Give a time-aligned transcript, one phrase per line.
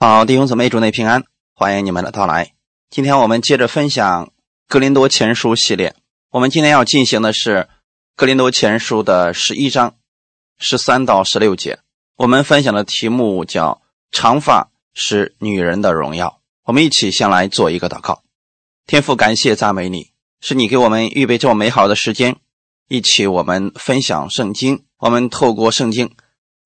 [0.00, 2.52] 好，弟兄姊妹，主内平安，欢迎你们的到来。
[2.88, 4.26] 今天我们接着分享
[4.68, 5.96] 《格林多前书》系列。
[6.30, 7.56] 我们今天要进行的是
[8.14, 9.96] 《格林多前书》的十一章
[10.56, 11.80] 十三到十六节。
[12.14, 13.82] 我们分享的题目叫
[14.12, 16.42] “长发是女人的荣耀”。
[16.62, 18.22] 我们一起先来做一个祷告。
[18.86, 22.36] 天父，感谢赞美你，是你给我们预备这么美好的时间，
[22.86, 24.84] 一起我们分享圣经。
[24.98, 26.14] 我们透过圣经，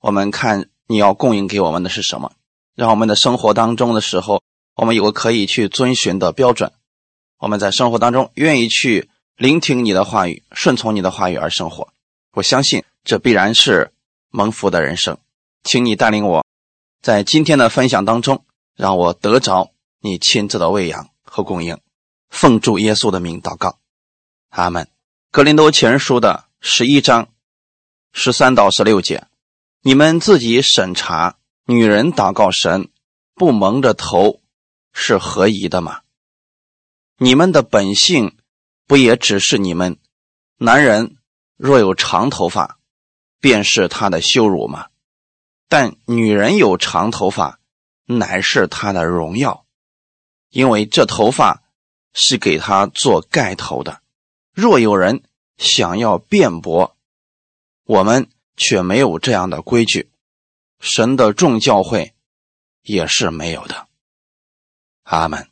[0.01, 2.33] 我们看你要供应给我们的是什么。
[2.75, 4.43] 让我们的生活当中的时候，
[4.75, 6.73] 我们有个可以去遵循的标准。
[7.39, 11.93] 我们在生活当中愿意去聆听你的话语，顺从你的话语而生活。
[12.33, 13.93] 我相信这必然是
[14.31, 15.19] 蒙福的人生。
[15.65, 16.45] 请你带领我，
[17.03, 19.71] 在今天的分享当中，让我得着
[20.01, 21.79] 你亲自的喂养和供应。
[22.31, 23.79] 奉主耶稣的名祷告，
[24.49, 24.89] 阿门。
[25.31, 27.29] 格林多前书的十一章
[28.13, 29.27] 十三到十六节，
[29.83, 31.37] 你们自己审查。
[31.65, 32.89] 女人祷告神
[33.35, 34.41] 不蒙着头
[34.93, 36.01] 是合宜的吗？
[37.17, 38.37] 你们的本性
[38.87, 39.99] 不也只是你们
[40.57, 41.17] 男人
[41.57, 42.79] 若有长头发，
[43.41, 44.89] 便是他的羞辱吗？
[45.69, 47.59] 但女人有长头发，
[48.05, 49.65] 乃是她的荣耀，
[50.51, 51.63] 因为这头发
[52.13, 54.03] 是给她做盖头的。
[54.53, 55.23] 若有人
[55.57, 56.95] 想要辩驳，
[57.85, 60.12] 我们却没有这样的规矩。
[60.83, 62.13] 神的众教会
[62.83, 63.87] 也是没有的。
[65.05, 65.49] 阿门。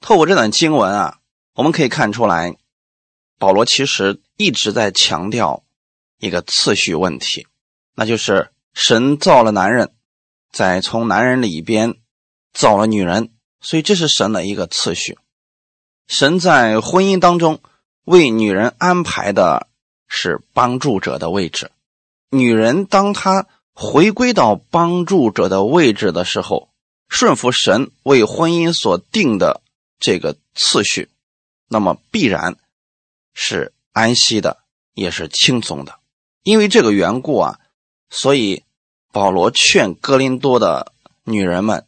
[0.00, 1.20] 透过这段经文啊，
[1.54, 2.56] 我们可以看出来，
[3.38, 5.62] 保罗其实一直在强调
[6.18, 7.46] 一个次序问题，
[7.94, 9.94] 那就是神造了男人，
[10.50, 11.94] 再从男人里边
[12.52, 15.16] 造了女人，所以这是神的一个次序。
[16.08, 17.60] 神在婚姻当中
[18.02, 19.68] 为女人安排的
[20.08, 21.70] 是帮助者的位置，
[22.30, 23.46] 女人当她。
[23.78, 26.70] 回归到帮助者的位置的时候，
[27.10, 29.60] 顺服神为婚姻所定的
[30.00, 31.10] 这个次序，
[31.68, 32.56] 那么必然
[33.34, 34.56] 是安息的，
[34.94, 35.98] 也是轻松的。
[36.42, 37.60] 因为这个缘故啊，
[38.08, 38.64] 所以
[39.12, 41.86] 保罗劝哥林多的女人们，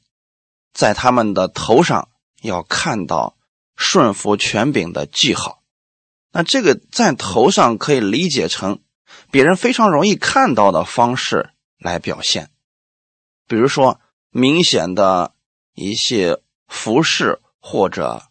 [0.74, 2.10] 在他们的头上
[2.42, 3.34] 要看到
[3.76, 5.62] 顺服权柄的记号。
[6.32, 8.80] 那这个在头上可以理解成
[9.30, 11.48] 别人非常容易看到的方式。
[11.78, 12.50] 来表现，
[13.46, 14.00] 比如说
[14.30, 15.34] 明显的
[15.74, 18.22] 一些服饰或者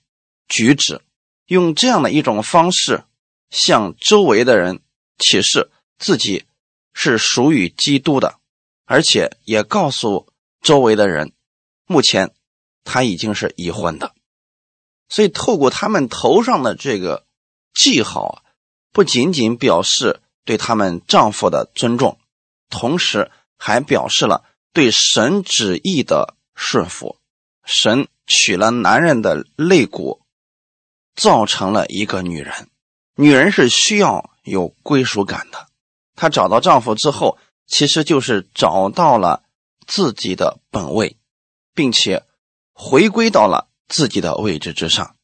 [0.48, 1.02] 举止，
[1.46, 3.04] 用这样的一种方式
[3.50, 4.82] 向周围的人
[5.18, 6.46] 启示自己
[6.94, 8.40] 是属于基督的，
[8.86, 10.32] 而且也告诉
[10.62, 11.32] 周围的人，
[11.86, 12.34] 目前
[12.84, 14.14] 他已经是已婚的。
[15.10, 17.26] 所以，透过他们头上的这个
[17.74, 18.44] 记号，
[18.92, 22.20] 不仅仅表示对他们丈夫的尊重。
[22.70, 27.18] 同时还表示了对神旨意的顺服。
[27.66, 30.22] 神取了男人的肋骨，
[31.16, 32.70] 造成了一个女人。
[33.16, 35.68] 女人是需要有归属感的。
[36.16, 39.44] 她找到丈夫之后，其实就是找到了
[39.86, 41.18] 自己的本位，
[41.74, 42.24] 并且
[42.72, 45.16] 回归到了自己的位置之上。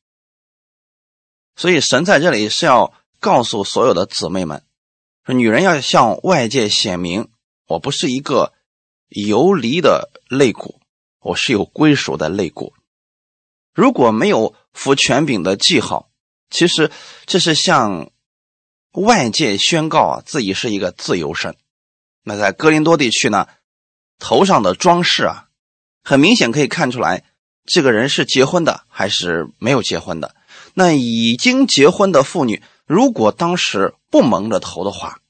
[1.56, 4.66] 所以，神在这里是要告诉所有的姊妹们：
[5.26, 7.30] 说女人要向外界显明。
[7.74, 8.54] 我不是一个
[9.10, 10.80] 游离的肋骨，
[11.20, 12.74] 我是有归属的肋骨。
[13.74, 16.12] 如果没有服权柄的记号，
[16.52, 16.92] 其实
[17.26, 18.12] 这是向
[18.92, 21.56] 外界宣告啊自己是一个自由身。
[22.24, 23.48] 那在哥林多地区呢，
[24.20, 25.48] 头上的装饰啊，
[26.04, 27.24] 很明显可以看出来，
[27.66, 30.36] 这个人是结婚的还是没有结婚的。
[30.76, 35.22] 那已经结婚的妇女，如果当时不蒙着头的话，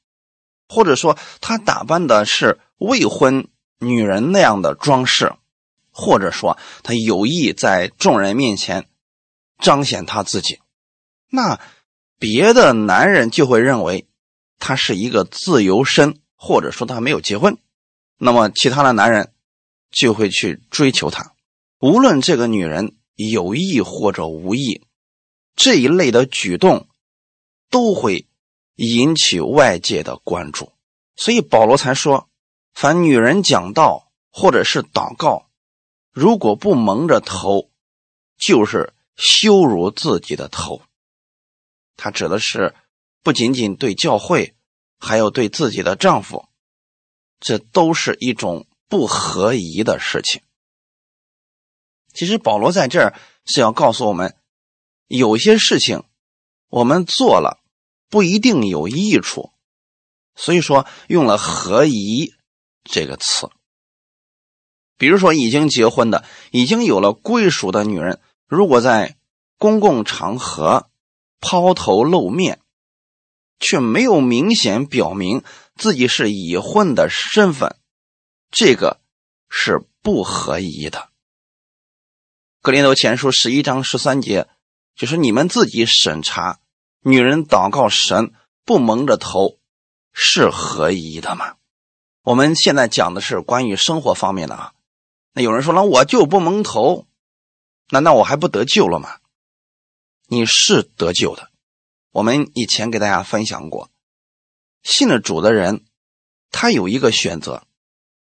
[0.74, 3.48] 或者说，她打扮的是未婚
[3.78, 5.32] 女人那样的装饰，
[5.92, 8.88] 或者说她有意在众人面前
[9.60, 10.62] 彰显她自己，
[11.30, 11.60] 那
[12.18, 14.08] 别的男人就会认为
[14.58, 17.60] 她是一个自由身，或者说她没有结婚，
[18.18, 19.32] 那么其他的男人
[19.92, 21.34] 就会去追求她。
[21.80, 24.82] 无论这个女人有意或者无意，
[25.56, 26.88] 这一类的举动
[27.70, 28.26] 都会。
[28.76, 30.73] 引起外界的关注，
[31.16, 32.30] 所以保罗才说：
[32.74, 35.50] 凡女人讲道或者是祷告，
[36.12, 37.70] 如果不蒙着头，
[38.38, 40.82] 就是羞辱自己的头。
[41.96, 42.76] 他指的是
[43.22, 44.56] 不仅仅对教会，
[44.98, 46.50] 还有对自己的丈夫，
[47.40, 50.42] 这都是一种不合宜的事情。
[52.14, 54.36] 其实保罗在这儿是要告诉我们，
[55.08, 56.04] 有些事情
[56.70, 57.60] 我们做了。
[58.10, 59.53] 不一定有益处，
[60.36, 62.34] 所以说用了“合宜”
[62.84, 63.50] 这个词。
[64.98, 69.18] 比如说已经结婚的、已经有了归属的女人，如果在
[69.58, 70.90] 公共场合
[71.40, 72.60] 抛头露面，
[73.60, 75.44] 却没有明显表明
[75.76, 77.76] 自己是已婚的身份，
[78.52, 79.02] 这个
[79.50, 81.10] 是不合宜的。
[82.62, 84.48] 格林多前书十一章十三节，
[84.96, 86.60] 就是你们自己审查，
[87.02, 88.34] 女人祷告神
[88.64, 89.58] 不蒙着头
[90.14, 91.56] 是合一的吗？
[92.22, 94.74] 我们现在讲的是关于生活方面的啊。
[95.34, 97.08] 那有人说了，我就不蒙头，
[97.90, 99.18] 难道我还不得救了吗？
[100.28, 101.50] 你是得救的。
[102.12, 103.90] 我们以前给大家分享过，
[104.84, 105.84] 信了主的人，
[106.52, 107.66] 他有一个选择，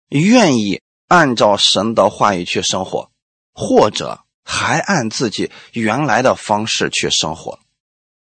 [0.09, 3.11] 愿意按照神的话语去生活，
[3.55, 7.61] 或者还按自己原来的方式去生活。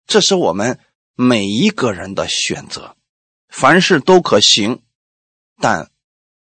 [0.06, 0.80] 这是我们
[1.14, 2.96] 每一个人的选择。
[3.50, 4.82] 凡事都可行。
[5.62, 5.90] 但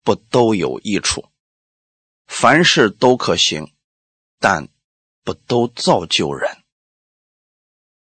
[0.02, 1.26] 不都有益处，
[2.26, 3.70] 凡事都可行，
[4.40, 4.68] 但
[5.22, 6.62] 不都造就人。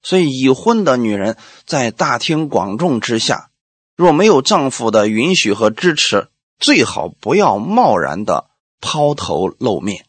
[0.03, 1.35] 所以，已婚的女人
[1.65, 3.49] 在大庭广众之下，
[3.95, 6.29] 若没有丈夫的允许和支持，
[6.59, 10.05] 最好不要贸然的抛头露面。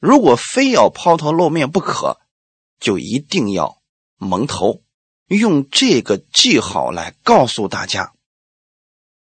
[0.00, 2.18] 如果非要抛头露面不可，
[2.80, 3.80] 就一定要
[4.16, 4.82] 蒙头，
[5.28, 8.13] 用这个记号来告诉大家：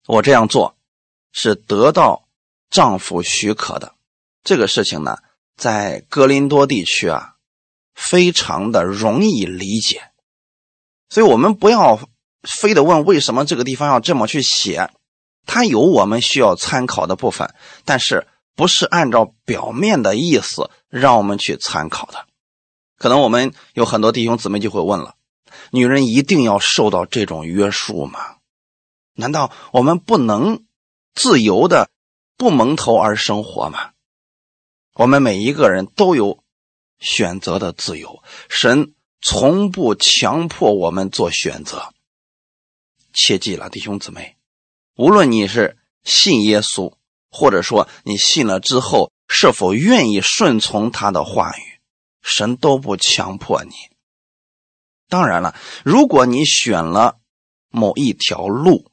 [0.08, 0.76] 我这样做。
[1.34, 2.28] 是得到
[2.70, 3.96] 丈夫许可的，
[4.44, 5.20] 这个事情呢，
[5.56, 7.36] 在格林多地区啊，
[7.96, 10.12] 非常的容易理解，
[11.08, 12.02] 所以我们不要
[12.44, 14.90] 非得问为什么这个地方要这么去写，
[15.46, 17.56] 它有我们需要参考的部分，
[17.86, 18.28] 但是
[18.58, 22.26] 不是按照表面的意思让我们去参考的。
[22.98, 25.16] 可能我们有很多弟兄姊妹就会问了：
[25.72, 28.36] 女人一定要受到这种约束吗？
[29.22, 30.66] 难道我们不能？
[31.14, 31.92] 自由的
[32.38, 33.92] 不蒙头而生活吗？
[34.94, 36.42] 我们每一个人都有
[37.00, 41.94] 选择的自由，神从不强迫我们做选择。
[43.14, 44.38] 切记了，弟兄姊妹，
[44.96, 46.94] 无论你是信耶稣，
[47.30, 51.82] 或者说你信了之后是否愿意顺从他的话语，
[52.22, 53.74] 神都不强迫你。
[55.10, 57.20] 当然了，如果你选了
[57.70, 58.91] 某一条路，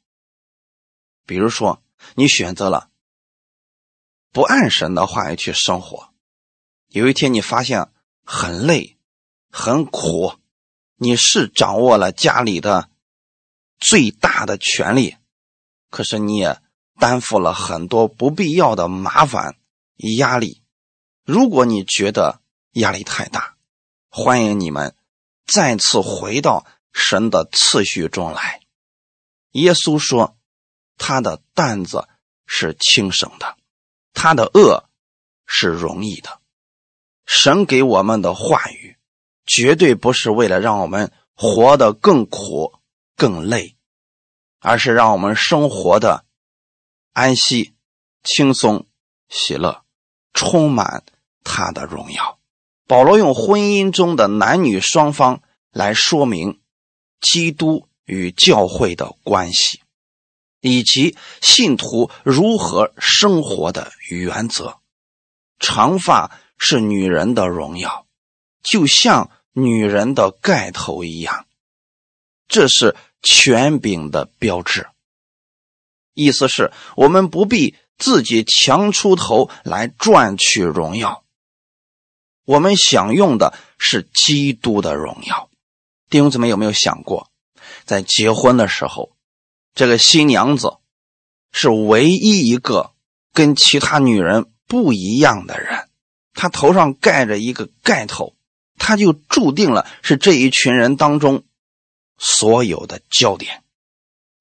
[1.29, 1.81] 比如说。
[2.15, 2.91] 你选择了
[4.31, 6.15] 不按神的话语去生活，
[6.87, 7.91] 有一天你发现
[8.25, 8.97] 很累、
[9.51, 10.35] 很苦，
[10.95, 12.89] 你是掌握了家里的
[13.81, 15.17] 最大的权利，
[15.91, 16.63] 可是你也
[17.01, 19.59] 担负了很多不必要的麻烦、
[20.17, 20.63] 压力。
[21.25, 22.41] 如果你觉得
[22.75, 23.57] 压力太大，
[24.09, 24.95] 欢迎你们
[25.47, 28.61] 再次回到神的次序中来。
[29.51, 30.38] 耶稣说。
[30.99, 32.07] 他的担子
[32.47, 33.57] 是轻省的，
[34.13, 34.91] 他的恶
[35.47, 36.41] 是容易的。
[37.25, 38.97] 神给我们的话语，
[39.47, 42.75] 绝对不是为了让我们活得更苦、
[43.17, 43.77] 更累，
[44.61, 46.25] 而是让我们生活的
[47.13, 47.75] 安息、
[48.25, 48.87] 轻松、
[49.29, 49.85] 喜乐，
[50.33, 51.05] 充满
[51.45, 52.39] 他的荣耀。
[52.87, 56.61] 保罗用婚姻中的男女双方来说明
[57.21, 59.83] 基督与教会的关系。
[60.61, 64.79] 以及信徒如何生活的原则。
[65.59, 68.07] 长发是女人的荣耀，
[68.63, 71.47] 就像女人的盖头一样，
[72.47, 74.89] 这是权柄的标志。
[76.15, 81.25] 意思是我们不必自己强出头来赚取荣耀，
[82.45, 85.51] 我们享用的是基督的荣耀。
[86.09, 87.31] 弟兄姊妹有没有想过，
[87.85, 89.13] 在结婚的时候？
[89.79, 90.79] 这个新娘子
[91.53, 92.91] 是唯一一个
[93.33, 95.89] 跟其他女人不一样的人，
[96.35, 98.35] 她头上盖着一个盖头，
[98.77, 101.45] 她就注定了是这一群人当中
[102.19, 103.63] 所有的焦点，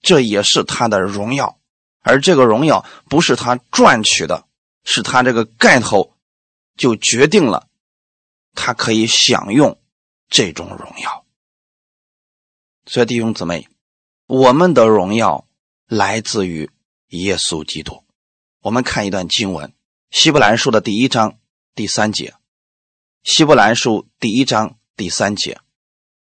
[0.01, 1.59] 这也是她的荣耀，
[2.01, 4.47] 而这个荣耀不是她赚取的，
[4.83, 6.17] 是她这个盖头
[6.75, 7.67] 就决定了
[8.55, 9.79] 她可以享用
[10.29, 11.27] 这种荣耀。
[12.87, 13.67] 所以弟兄姊妹。
[14.27, 15.47] 我们的荣耀
[15.87, 16.69] 来自于
[17.07, 18.03] 耶稣基督。
[18.59, 19.69] 我们看一段经文，
[20.11, 21.39] 《希伯来书》的第一章
[21.73, 22.31] 第三节，
[23.23, 25.61] 《希伯来书》第一章第三节，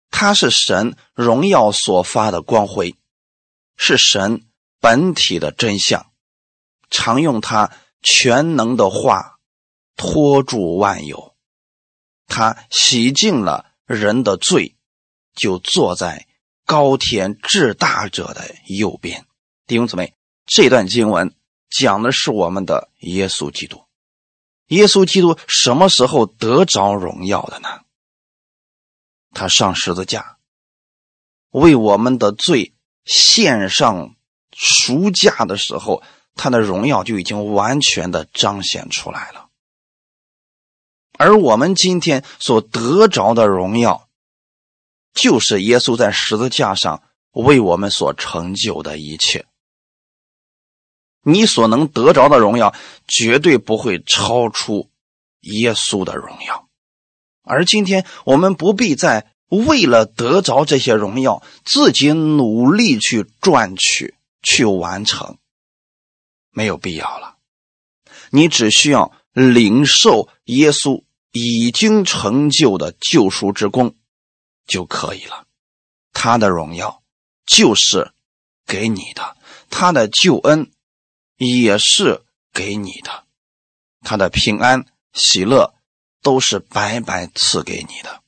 [0.10, 2.96] 他是神荣耀所发的光辉，
[3.78, 4.48] 是神
[4.80, 6.12] 本体的真相，
[6.90, 9.38] 常用他全能的话
[9.96, 11.36] 托住万有。
[12.26, 14.76] 他洗净了人的罪，
[15.36, 16.28] 就坐在。
[16.72, 19.26] 高天至大者的右边，
[19.68, 20.14] 弟兄姊妹，
[20.46, 21.36] 这段经文
[21.70, 23.84] 讲的是我们的耶稣基督。
[24.68, 27.82] 耶稣基督什么时候得着荣耀的呢？
[29.32, 30.38] 他上十字架，
[31.50, 32.74] 为我们的罪
[33.04, 34.16] 献上
[34.54, 36.02] 赎价的时候，
[36.36, 39.50] 他的荣耀就已经完全的彰显出来了。
[41.18, 44.08] 而我们今天所得着的荣耀，
[45.14, 49.46] 就是耶稣在十字架上为我们所成就的一切。
[51.24, 52.74] 你所能得着的荣耀，
[53.08, 54.90] 绝对不会超出
[55.42, 56.68] 耶稣的荣耀。
[57.44, 65.38] 而今天我们不必再为了得着这些荣耀，自己努力去赚取、去完成，
[66.52, 67.36] 没有必要了。
[68.32, 73.96] 你只需要领受耶稣已经成就的救赎之功
[74.72, 75.46] 就可以了。
[76.14, 77.04] 他的荣耀
[77.46, 78.14] 就是
[78.66, 79.36] 给你的，
[79.70, 80.72] 他的救恩。
[81.44, 82.24] 也是
[82.54, 83.26] 给你的，
[84.02, 85.74] 他的平安喜乐
[86.22, 88.22] 都是白白赐给你的，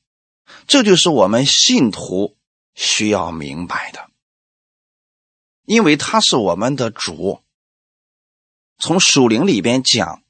[0.66, 2.36] 这就是我们信徒
[2.74, 4.10] 需要明白的，
[5.66, 7.44] 因为他是我们的主。
[8.80, 10.24] 从属灵里边讲，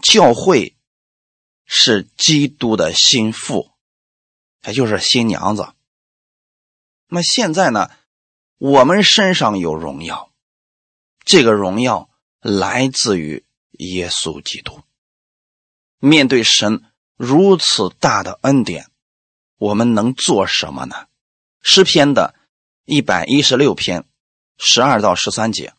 [0.00, 0.74] 教会
[1.66, 3.71] 是基督的心腹，
[4.64, 5.72] 也就是新娘子。
[7.08, 7.90] 那现在呢，
[8.58, 10.32] 我们身上有荣耀。
[11.24, 14.82] 这个荣耀来自于耶稣基督。
[15.98, 16.82] 面对神
[17.16, 18.90] 如此大的恩典，
[19.56, 21.06] 我们能做什么呢？
[21.60, 22.34] 诗篇的
[22.84, 24.04] 一百一十六篇
[24.58, 25.74] 十二到十三节。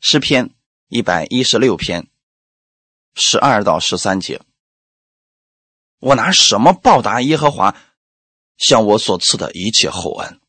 [0.00, 0.50] 诗篇
[0.88, 2.08] 一百一十六篇
[3.14, 4.42] 十二到十三节。
[6.02, 7.76] 我拿什么报答耶和华
[8.58, 10.40] 向我所赐的一切厚恩？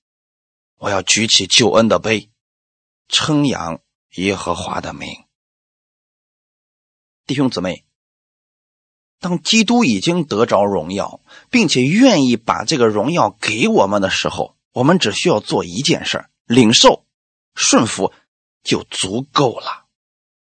[0.80, 2.32] 我要举起救恩的杯。
[3.10, 3.82] 称扬
[4.16, 5.26] 耶和华的名，
[7.28, 7.86] 弟兄姊妹，
[9.20, 11.20] 当基督已经得着荣耀，
[11.52, 17.06] 并且愿意把这个荣耀给我们的时候，我们只需要做一件事领受、
[17.54, 18.14] 顺服
[18.64, 19.86] 就足够了。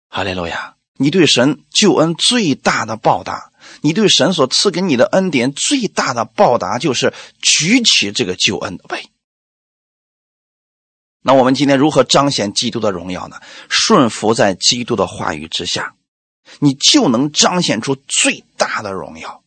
[0.08, 0.78] 哈利路亚！
[0.94, 3.52] 你对神救恩最大的报答，
[3.84, 9.10] 你对神所赐给你的恩典最大的报答，就是举起这个救恩的杯。
[11.22, 13.42] 那我们今天如何彰显基督的荣耀呢？
[13.70, 15.96] 顺服在基督的话语之下，
[16.60, 19.44] 你就能彰显出最大的荣耀。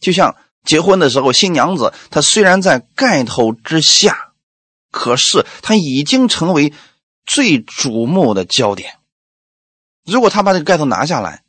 [0.00, 4.32] 就像结婚的时候，新娘子她虽然在盖头之下，
[4.90, 6.72] 可是她已经成为
[7.26, 8.98] 最瞩目的焦点。
[10.06, 11.44] 如果她把这个盖头拿下来，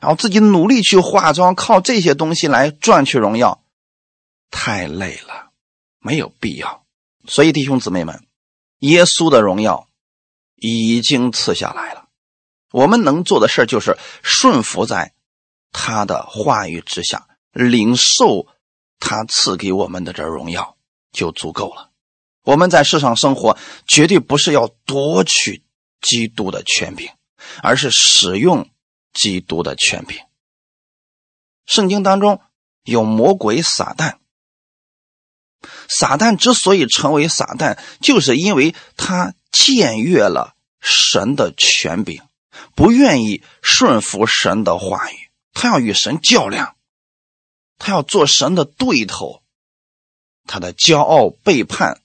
[0.00, 3.62] 然后自己努力去化妆，靠这些东西来赚取荣耀，
[4.50, 5.50] 太累了，
[5.98, 6.84] 没有必要。
[7.26, 8.24] 所以，弟兄姊妹们，
[8.78, 9.88] 耶稣的荣耀
[10.54, 12.06] 已经赐下来了。
[12.70, 15.12] 我们能做的事就是顺服在
[15.72, 18.46] 他的话语之下，领受
[19.00, 20.76] 他赐给我们的这荣耀
[21.12, 21.90] 就足够了。
[22.44, 25.62] 我们在世上生活，绝对不是要夺取
[26.00, 27.10] 基督的权柄，
[27.62, 28.70] 而是使用
[29.18, 30.16] 基督的权柄。
[31.66, 32.40] 圣经当中
[32.84, 34.18] 有魔鬼撒旦。
[35.88, 42.22] 撒旦之所以成为撒旦，就是因为他僭越了神的权柄，
[42.76, 46.76] 不愿意顺服神的话语，他要与神较量，
[47.76, 49.42] 他要做神的对头，
[50.46, 52.00] 他的骄傲背叛，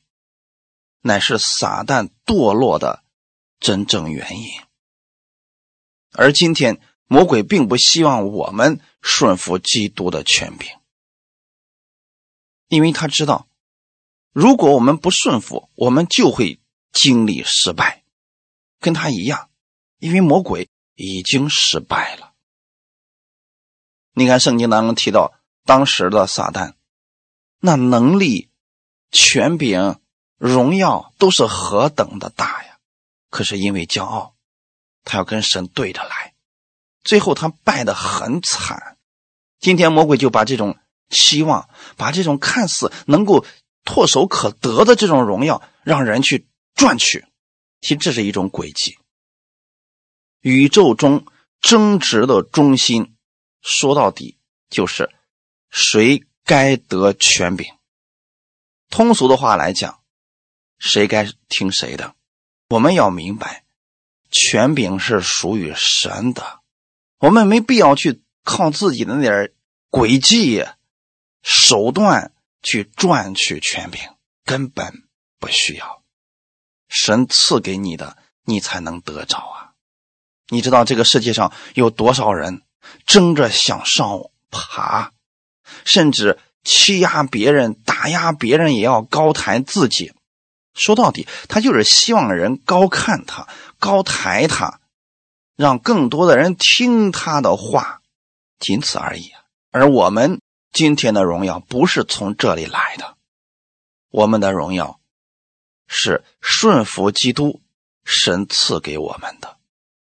[1.01, 3.03] 乃是撒旦堕落的
[3.59, 4.49] 真正原因。
[6.11, 10.69] 而今天，魔鬼并不希望我们顺服基督的权柄。
[12.67, 13.47] 因为他知道，
[14.31, 16.59] 如果我们不顺服，我们就会
[16.91, 18.03] 经历失败，
[18.79, 19.49] 跟他一样。
[19.99, 22.33] 因为魔鬼已经失败了。
[24.13, 25.33] 你看圣经当中提到，
[25.63, 26.73] 当时的撒旦，
[27.59, 28.49] 那能力、
[29.11, 29.99] 权柄、
[30.37, 32.79] 荣耀都是何等的大呀！
[33.29, 34.35] 可是因为骄傲，
[35.03, 36.32] 他要跟神对着来，
[37.03, 38.97] 最后他败得很惨。
[39.59, 40.77] 今天魔鬼就把这种。
[41.09, 43.45] 希望把这种看似能够
[43.85, 47.23] 唾手可得的这种荣耀，让人去赚取，
[47.81, 48.97] 其实这是一种诡计。
[50.39, 51.27] 宇宙中
[51.61, 53.15] 争执的中心，
[53.61, 54.39] 说到底
[54.71, 55.11] 就是
[55.69, 57.67] 谁该得权柄。
[58.89, 59.99] 通俗的话来讲，
[60.79, 62.15] 谁该听谁的。
[62.69, 63.65] 我们要明白，
[64.31, 66.61] 权柄是属于神的，
[67.23, 69.53] 我们没必要去靠自己的那点
[69.89, 70.65] 诡计。
[71.41, 74.01] 手段去赚取权柄，
[74.43, 75.03] 根本
[75.39, 76.01] 不需要。
[76.89, 79.71] 神赐给你的，你才能得着啊！
[80.49, 82.61] 你知道这个世界上有多少人
[83.05, 84.19] 争着想上
[84.51, 85.11] 爬，
[85.85, 90.13] 甚至欺压别人、打压别人，也要高抬自己。
[90.73, 93.47] 说到底，他就是希望人高看他、
[93.79, 94.79] 高抬他，
[95.55, 98.01] 让更多的人听他的话，
[98.59, 99.31] 仅此而已。
[99.71, 100.39] 而我们
[100.71, 103.17] 今天的荣耀不是从这里来的，
[104.09, 104.99] 我们的荣耀
[105.87, 107.61] 是顺服基督，
[108.03, 109.57] 神赐给我们的。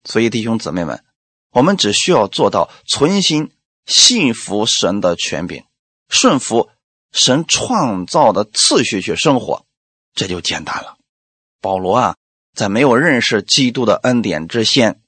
[0.04, 1.04] 所以，弟兄姊妹们，
[1.50, 3.52] 我们只需要做到存心
[3.87, 5.64] 信服神的权柄，
[6.08, 6.70] 顺服
[7.12, 9.64] 神创造的次序去生活，
[10.14, 10.96] 这就简单了。
[11.61, 12.16] 保罗啊，
[12.54, 15.00] 在没有认识基督的恩典之前，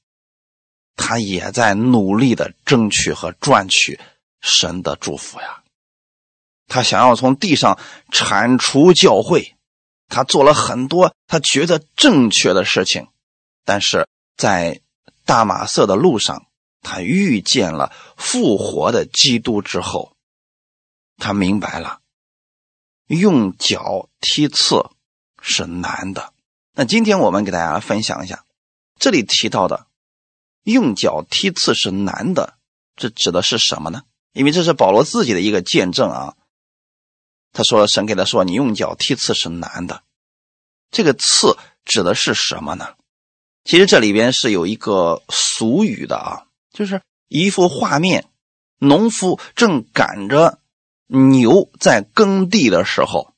[0.96, 3.98] 他也在努力的争取和赚取
[4.40, 5.62] 神的祝福呀。
[6.66, 7.78] 他想要从地上
[8.10, 9.54] 铲除教会，
[10.08, 13.08] 他做了很多他觉得正确的事情，
[13.64, 14.80] 但是在
[15.24, 16.46] 大马色的路上，
[16.80, 20.16] 他遇见了复活的基督之后，
[21.18, 22.00] 他明白了，
[23.06, 24.90] 用脚踢刺
[25.40, 26.32] 是难的。
[26.72, 28.44] 那今天我们给大家分享一下，
[28.98, 29.86] 这里提到的
[30.72, 32.54] 用脚踢刺是难的，
[32.96, 34.02] 这指的是什么呢？
[34.32, 36.34] 因为这是保罗自己的一个见证啊。
[37.52, 40.02] 他说：“神给他说，你用脚踢刺是难的。
[40.90, 42.94] 这个刺指的是什么呢？”
[43.64, 48.26] 其实这里边是有一个俗语的啊，就是一幅画面：
[48.78, 50.58] 农夫正赶着
[51.06, 53.32] 牛在耕地的时候，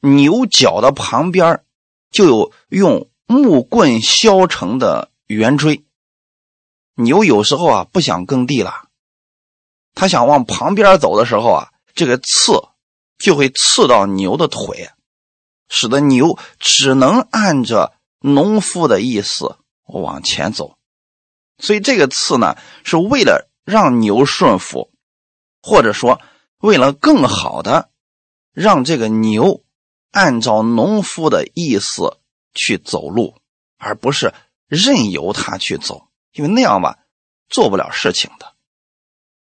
[0.00, 1.62] 牛角的旁边
[2.10, 5.84] 就有用木棍削成的圆锥。
[7.02, 8.88] 牛有时候啊不想耕地了，
[9.94, 12.68] 他想往旁边走的时候啊，这个刺
[13.18, 14.90] 就会刺到牛的腿，
[15.68, 17.94] 使得牛只能按着。
[18.22, 20.76] 农夫的意思，往前走，
[21.56, 24.90] 所以这个刺呢，是为了让牛顺服，
[25.62, 26.20] 或者说
[26.58, 27.88] 为了更好的
[28.52, 29.64] 让这个牛
[30.10, 32.18] 按照农夫的意思
[32.52, 33.38] 去走路，
[33.78, 34.34] 而不是
[34.68, 36.98] 任由它去走，因为那样吧，
[37.48, 38.54] 做不了事情的。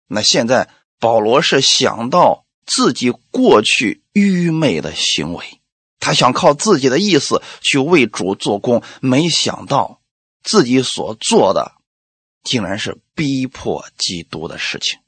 [0.08, 0.70] 那现在
[1.00, 5.62] 保罗是想到自己过去愚昧的行为。
[6.00, 10.00] 他想靠自己的意思去为主做工，没想到
[10.44, 11.74] 自己所做的
[12.44, 15.00] 竟然是逼迫基督的事情。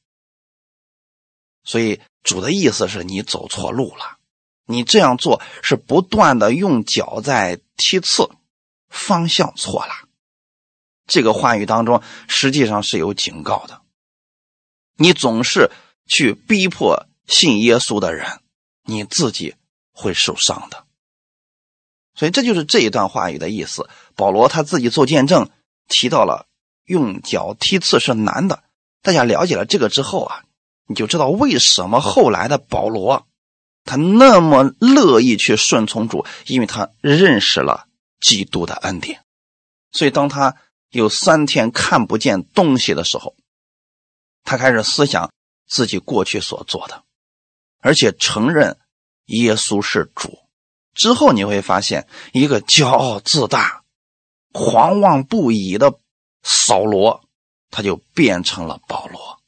[1.63, 4.17] 所以主的意思是你走错路了，
[4.65, 8.27] 你这样做是不断的用脚在踢刺，
[8.89, 10.08] 方向错了。
[11.09, 13.81] 这个话语当中实际上是有警告的，
[14.95, 15.69] 你总是
[16.07, 18.39] 去逼迫信耶稣的人，
[18.85, 19.55] 你自己。
[19.91, 20.85] 会受伤的，
[22.15, 23.89] 所以这就是这一段话语的意思。
[24.15, 25.49] 保罗他自己做见证，
[25.89, 26.47] 提到了
[26.85, 28.63] 用脚踢刺是难的。
[29.01, 30.45] 大家了解了这个之后啊，
[30.87, 33.27] 你就知道为什么后来的保罗
[33.83, 37.89] 他那么乐意去顺从主，因为他认识了
[38.21, 39.25] 基督的恩典。
[39.91, 40.55] 所以当他
[40.89, 43.35] 有三天看不见东西的时候，
[44.43, 45.31] 他开始思想
[45.67, 47.03] 自己过去所做的，
[47.79, 48.77] 而且承认。
[49.31, 50.39] 耶稣是主
[50.95, 53.83] 之后，你会发现一个骄傲自大、
[54.51, 55.99] 狂妄不已的
[56.41, 57.23] 扫罗，
[57.69, 59.39] 他就变成了保罗，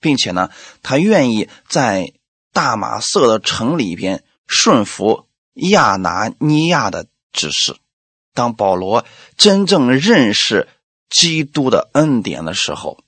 [0.00, 0.50] 并且呢，
[0.82, 2.12] 他愿意在
[2.52, 7.74] 大马色的城里边顺服亚拿尼亚的指示。
[8.38, 9.04] 当保罗
[9.36, 10.68] 真正认识
[11.10, 13.02] 基督的恩典的时候，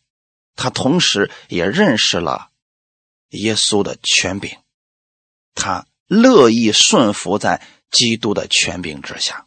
[0.56, 2.48] 他同时也认识了
[3.28, 4.58] 耶稣的权柄。
[5.54, 7.62] 他乐意顺服在
[7.92, 9.46] 基督的权柄之下。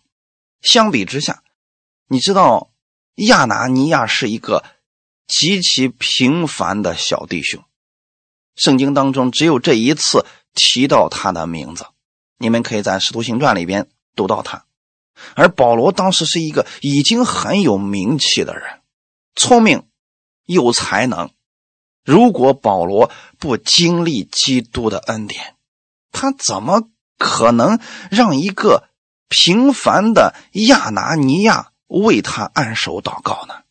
[0.61, 1.43] 相比之下，
[2.07, 2.71] 你知道
[3.15, 4.63] 亚拿尼亚是一个
[5.27, 7.61] 极其平凡的小弟兄。
[8.55, 11.87] 圣经当中只有这一次提到他的名字，
[12.37, 14.65] 你们可以在《使徒行传》里边读到他。
[15.35, 18.81] 而保罗当时是一个已经很有名气的人，
[19.35, 19.83] 聪明
[20.45, 21.29] 有才能。
[22.03, 25.55] 如果保罗不经历基督的恩典，
[26.11, 27.79] 他怎么可能
[28.11, 28.89] 让一个
[29.29, 33.63] 平凡的亚拿尼亚为他按手祷告呢？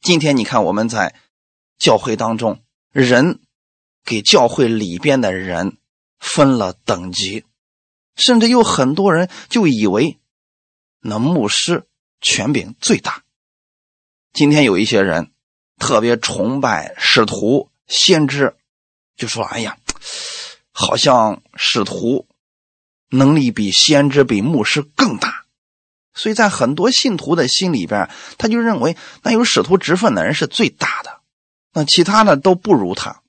[0.00, 1.14] 今天你看我们在
[1.78, 2.60] 教会当中，
[2.92, 3.40] 人
[4.04, 5.78] 给教会里边的人
[6.18, 7.44] 分了等级，
[8.14, 10.18] 甚至有很多人就以为
[11.00, 11.86] 那牧师
[12.20, 13.22] 权柄最大。
[14.32, 15.32] 今天有一些人
[15.78, 18.56] 特别崇拜使徒先知，
[19.16, 19.76] 就说：“哎呀。”
[20.80, 22.28] 好像使徒
[23.08, 25.44] 能力比先知、比牧师更大，
[26.14, 28.08] 所以在很多信徒的心里边，
[28.38, 31.20] 他就认为那有使徒职分的人是最大的，
[31.72, 33.24] 那其他的都不如他。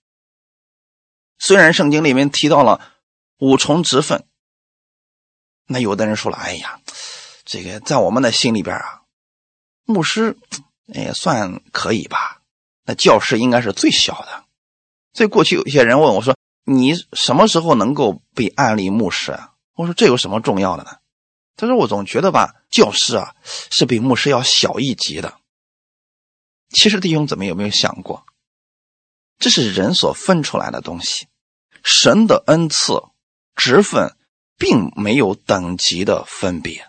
[1.40, 2.94] 虽然圣经里面提到了
[3.40, 4.28] 五重职分，
[5.66, 6.80] 那有的人说了：“哎呀，
[7.50, 9.02] 这个在我们的心里边啊，
[9.84, 10.38] 牧师
[10.86, 12.44] 也算可以吧？
[12.86, 14.44] 那教师应该是最小的。”
[15.14, 20.92] 所以过去有些人问我说：“你什么时候能够被安立牧师啊？”我说：“这有什么重要的呢？”
[21.58, 25.40] 他说：“我总觉得吧，教师啊是比牧师要小一级的。
[26.70, 28.28] 其实弟兄姊妹有没有想过，
[29.40, 31.26] 这是人所分出来的东西，
[31.84, 33.02] 神的恩赐、
[33.56, 34.16] 职分
[34.56, 36.88] 并没有等级的分别。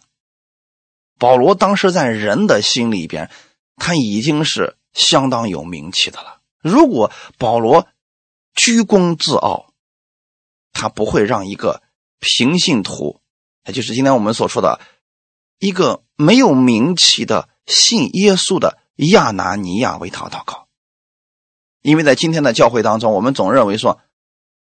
[1.20, 3.30] 保罗当时在人的心里边，
[3.76, 6.40] 他已经是相当有名气的了。
[6.62, 7.86] 如果保罗
[8.54, 9.66] 居功自傲，
[10.72, 11.82] 他不会让一个
[12.18, 13.20] 平信徒。”
[13.68, 14.80] 也就是今天我们所说的，
[15.58, 20.68] 一个没有名气的信耶稣的亚拿尼亚为他祷告，
[21.82, 24.00] 因为在今天的教会当中，我们总认为说，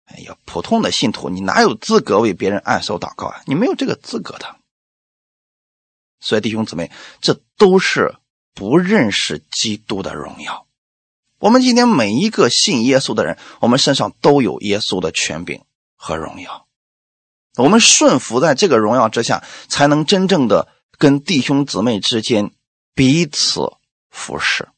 [0.03, 3.41] 哎呀，普通的信徒你哪有资格为别人按手祷告啊？
[3.45, 4.57] 你没有这个资格的。
[6.23, 6.89] 所以弟兄姊妹，
[7.21, 8.15] 这都是
[8.53, 10.65] 不认识基督的荣耀。
[11.37, 15.61] 我们今天每一个信耶稣的人，我们身上都有耶稣的权柄
[15.97, 16.65] 和荣耀。
[17.57, 22.51] 我们顺服在这个荣耀之下，才能真正的跟弟兄姊妹之间
[22.95, 23.73] 彼此
[24.09, 24.69] 服侍。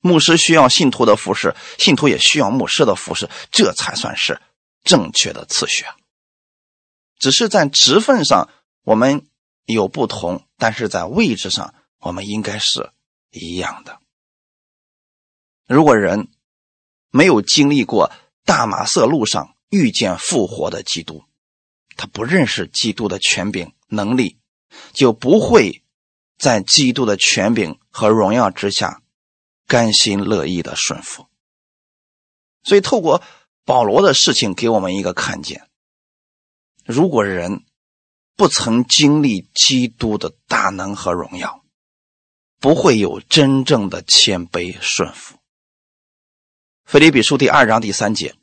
[0.00, 4.40] 牧师需要信徒的服侍，信徒也需要牧师的服侍，这才算是
[4.82, 5.84] 正确的次序。
[7.20, 8.48] 只是在职分上
[8.82, 9.26] 我们
[9.74, 12.90] 有不同，但是在位置上我们应该是
[13.30, 14.00] 一样的。
[15.66, 16.28] 如果人
[17.10, 18.10] 没有经历过
[18.44, 21.24] 大马色路上遇见复活的基督，
[21.96, 24.38] 他不认识基督的权柄能力，
[24.92, 25.82] 就不会
[26.38, 29.02] 在基督的权柄和荣耀之下
[29.66, 31.26] 甘心乐意的顺服。
[32.62, 33.22] 所以，透过
[33.64, 35.68] 保罗的事情，给我们一个看见：
[36.86, 37.64] 如果人
[38.38, 41.64] 不曾经历基督的大能和荣耀，
[42.60, 45.38] 不会有真正的谦卑顺服。
[46.84, 48.36] 腓立比书第二章第三节：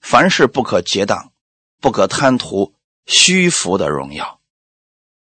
[0.00, 1.30] 凡事不可结党。
[1.78, 2.74] 不可贪图
[3.04, 4.40] 虚浮的荣耀，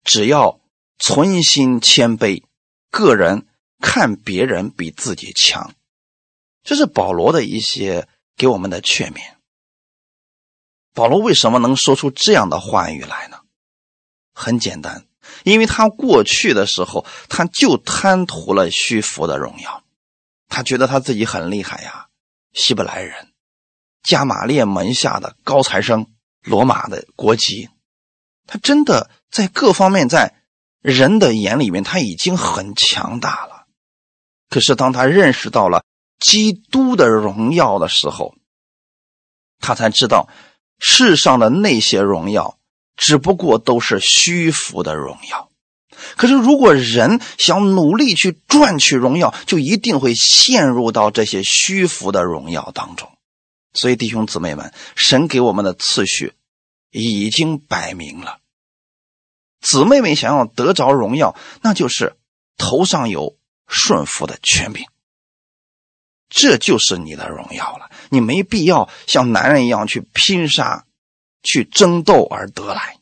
[0.02, 0.58] 只要
[0.98, 2.42] 存心谦卑，
[2.90, 3.46] 个人
[3.78, 5.72] 看别人比自己强，
[6.64, 9.36] 这是保罗的一些给我们的劝勉。
[10.94, 13.38] 保罗为什么能说出这样的话语来呢？
[14.32, 15.06] 很简单，
[15.44, 19.82] 因为他过去的时候，他就贪图了虚浮的荣耀，
[20.48, 22.08] 他觉得他自己很厉害呀，
[22.52, 23.32] 希伯来人，
[24.02, 26.06] 加玛列门下的高材生。
[26.42, 27.68] 罗马的国籍，
[28.46, 30.42] 他真的在各方面，在
[30.80, 33.66] 人的眼里面，他已经很强大了。
[34.48, 35.84] 可是当他认识到了
[36.18, 38.34] 基督的荣耀的时候，
[39.58, 40.30] 他才知道
[40.80, 42.58] 世上的那些荣耀
[42.96, 45.48] 只不过都是虚浮的荣耀。
[46.16, 53.10] 可是如果人想努力去赚取荣耀，就一定会陷入到这些虚浮的荣耀当中。
[53.74, 56.32] 所以，弟兄姊妹们，神给我们的次序
[56.90, 58.38] 已经摆明了。
[59.60, 62.16] 姊妹们想要得着荣耀，那就是
[62.56, 63.36] 头上有
[63.68, 64.86] 顺服的权柄，
[66.30, 67.90] 这就是你的荣耀了。
[68.08, 70.86] 你没必要像男人一样去拼杀、
[71.42, 72.96] 去争斗而得来，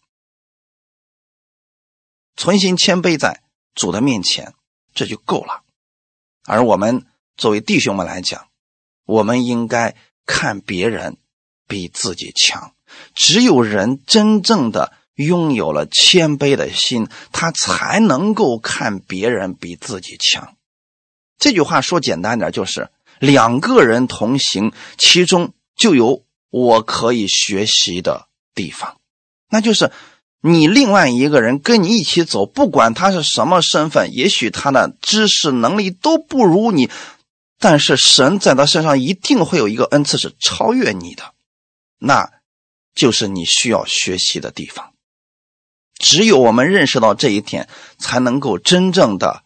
[2.34, 3.42] 存心谦卑在
[3.74, 4.54] 主的面前，
[4.92, 5.62] 这就够了。
[6.44, 8.48] 而我们作为弟兄们来讲，
[9.04, 9.94] 我们应该。
[10.30, 11.16] 看别人
[11.66, 12.74] 比自己强，
[13.14, 20.54] 只有人真正的拥有了谦卑的心，他才能够看别人比自己强。
[21.38, 28.96] 这句话说简单点，就是两个人同行，其中就有我可以学习的地方。
[29.50, 29.90] 那就是
[30.40, 36.90] 你另外一个人跟你一起走，不管他是什么身份，也许他的知识能力都不如你。
[37.60, 41.32] 但是神在他身上一定会有一个恩赐是超越你的，
[41.98, 42.30] 那
[42.94, 44.92] 就是你需要学习的地方。
[45.98, 49.42] 只有我们认识到这一点，才能够真正的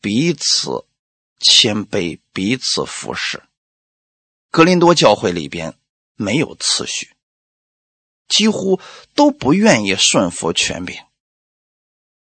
[0.00, 0.84] 彼此
[1.40, 3.42] 谦卑、彼此服侍。
[4.50, 5.74] 格林多教会里边
[6.14, 7.16] 没有次序，
[8.28, 8.80] 几乎
[9.14, 10.96] 都不愿意顺服权柄。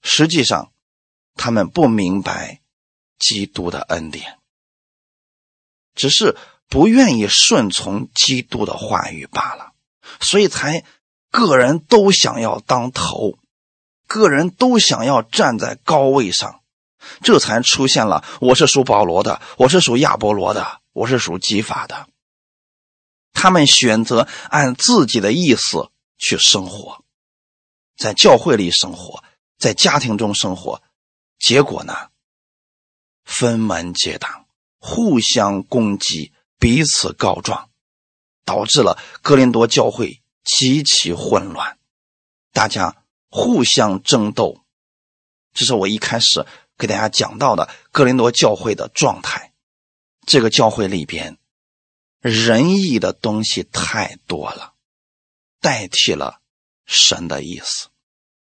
[0.02, 0.72] 实际上，
[1.34, 2.60] 他们不明白
[3.18, 4.38] 基督的恩典。
[5.94, 6.36] 只是
[6.68, 9.72] 不愿意顺从基督的话语罢了，
[10.20, 10.84] 所以才
[11.30, 13.38] 个人都想要当头，
[14.06, 16.62] 个人都想要站在高位上，
[17.22, 22.08] 这才出现了我是属保罗的，我是属亚波罗的，我是属基法的。
[23.32, 27.04] 他们选择按自己的意思去生活，
[27.96, 29.22] 在教会里生活，
[29.58, 30.82] 在家庭中生活，
[31.38, 31.94] 结果呢，
[33.24, 34.46] 分门结党，
[34.78, 37.70] 互相攻击，彼此告状，
[38.44, 41.78] 导致了哥林多教会极其混乱，
[42.52, 44.60] 大家互相争斗。
[45.54, 46.44] 这是我一开始
[46.78, 49.52] 给大家讲到的哥林多教会的状态。
[50.24, 51.36] 这个教会里边。
[52.20, 54.74] 仁义的东西太多了，
[55.60, 56.40] 代替了
[56.84, 57.90] 神的意思。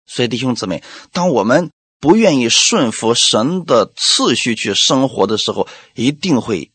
[0.08, 6.72] 所以弟兄姊妹，当我们不愿意顺服神的次序去生活的时候，一定会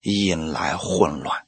[0.00, 1.46] 引来混乱。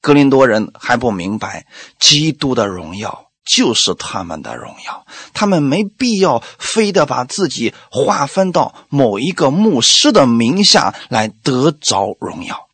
[0.00, 1.66] 格林多人还不明白，
[2.00, 12.68] 基督的荣耀就是他们的荣耀，他们没必要非得把自己划分到某一个牧师的名下来得着荣耀。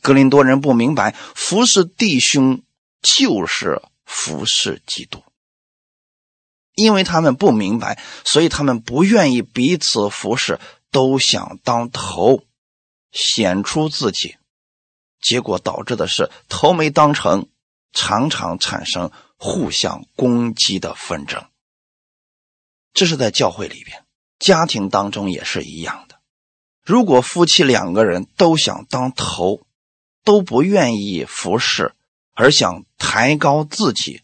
[0.00, 2.62] 格林多人不明白，服侍弟兄
[3.02, 5.22] 就是服侍基督，
[6.74, 10.58] 因为他们不明白，所以他们不愿意彼此服侍，
[10.90, 12.42] 都想当头，
[13.12, 14.36] 显出自己，
[15.20, 17.46] 结果导致的是头没当成，
[17.92, 21.44] 常常产生互相攻击的纷争。
[22.92, 24.04] 这是在教会里边，
[24.38, 26.20] 家庭当中也是一样的。
[26.82, 29.66] 如果夫妻两个人都想当头，
[30.24, 31.94] 都不愿意服侍，
[32.34, 34.22] 而想抬高自己，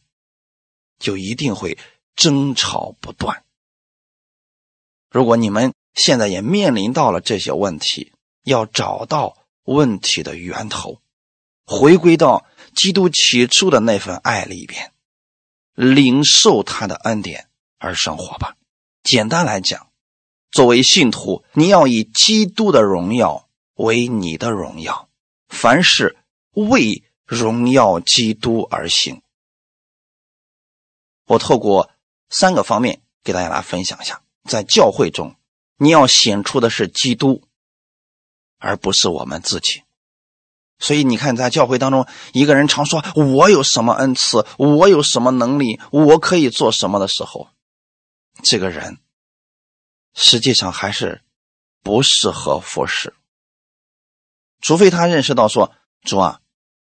[0.99, 1.79] 就一定会
[2.15, 3.45] 争吵不断。
[5.11, 8.13] 如果你们现在也面临到了这些问题，
[8.45, 11.01] 要找到问题的源头，
[11.65, 12.45] 回归到
[12.79, 14.93] 基督起初的那份爱里边，
[15.75, 18.57] 领受他的恩典而生活吧。
[19.03, 19.91] 简单来讲，
[20.53, 25.09] 作为信徒，你要以基督的荣耀为你的荣耀。
[25.49, 26.19] 凡事
[26.53, 29.23] 为荣耀基督而行，
[31.25, 31.91] 我透过
[32.31, 34.23] 三个方面给大家来分享一下。
[34.45, 35.35] 在教会中，
[35.79, 37.43] 你要显出的是基督，
[38.59, 39.83] 而不是我们自己。
[40.79, 47.49] 所以你看，在教会当中，一个人常说“我有什么恩赐，我有什么能力，我可以做什么”的时候，
[48.43, 48.99] 这个人
[50.15, 51.23] 实际上还是
[51.83, 53.15] 不适合服侍。
[54.61, 56.41] 除非他认识到说主啊，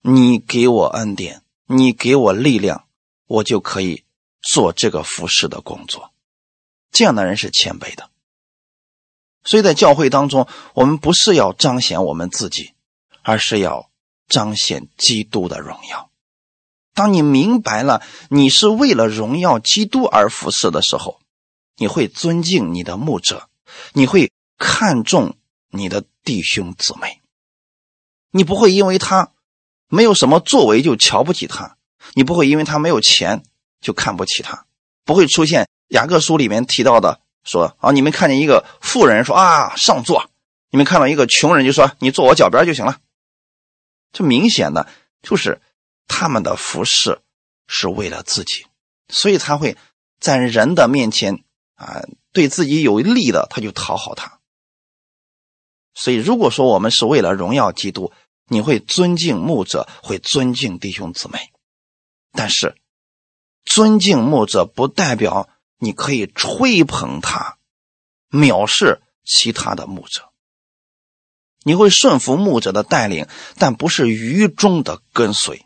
[0.01, 2.87] 你给我恩典，你给我力量，
[3.25, 4.03] 我就可以
[4.41, 6.11] 做这个服侍的工作。
[6.91, 8.09] 这样的人是谦卑的。
[9.43, 12.74] 所以在教会当中，我们不是要彰显我们自己，
[13.25, 13.89] 而是要
[14.27, 16.11] 彰显基督的荣耀。
[16.93, 21.19] 当你明白了你是为了荣耀基督而服侍的时候，
[21.75, 23.49] 你会尊敬你的牧者，
[23.93, 25.35] 你会看重
[25.71, 27.21] 你的弟兄姊妹。
[28.29, 29.31] 你不会因为他
[29.89, 31.77] 没有什么作为就瞧不起他，
[32.13, 33.43] 你不会因为他没有钱
[33.81, 34.65] 就看不起他，
[35.03, 40.29] 不会出现雅各书里面提到的说啊，你们看见一个富人说啊上座，
[40.69, 42.99] 你们看到一个穷人就说你坐我脚边就行了，
[44.15, 44.87] 这明显的
[45.21, 45.61] 就是
[46.07, 47.19] 他们的服饰
[47.67, 48.65] 是为了自己，
[49.09, 49.77] 所以他会
[50.19, 51.43] 在人的面前
[51.75, 52.01] 啊
[52.31, 54.39] 对自己有利的他就讨好他，
[55.93, 58.11] 所以如果说我们是为了荣耀基督。
[58.47, 61.51] 你会尊敬牧者，会尊敬弟兄姊妹，
[62.31, 62.75] 但是
[63.63, 65.49] 尊敬牧者不代表
[65.79, 67.57] 你可以吹捧他，
[68.29, 70.31] 藐视其他的牧者。
[71.65, 75.65] 你会顺服牧者的带领，但不是愚忠的跟随。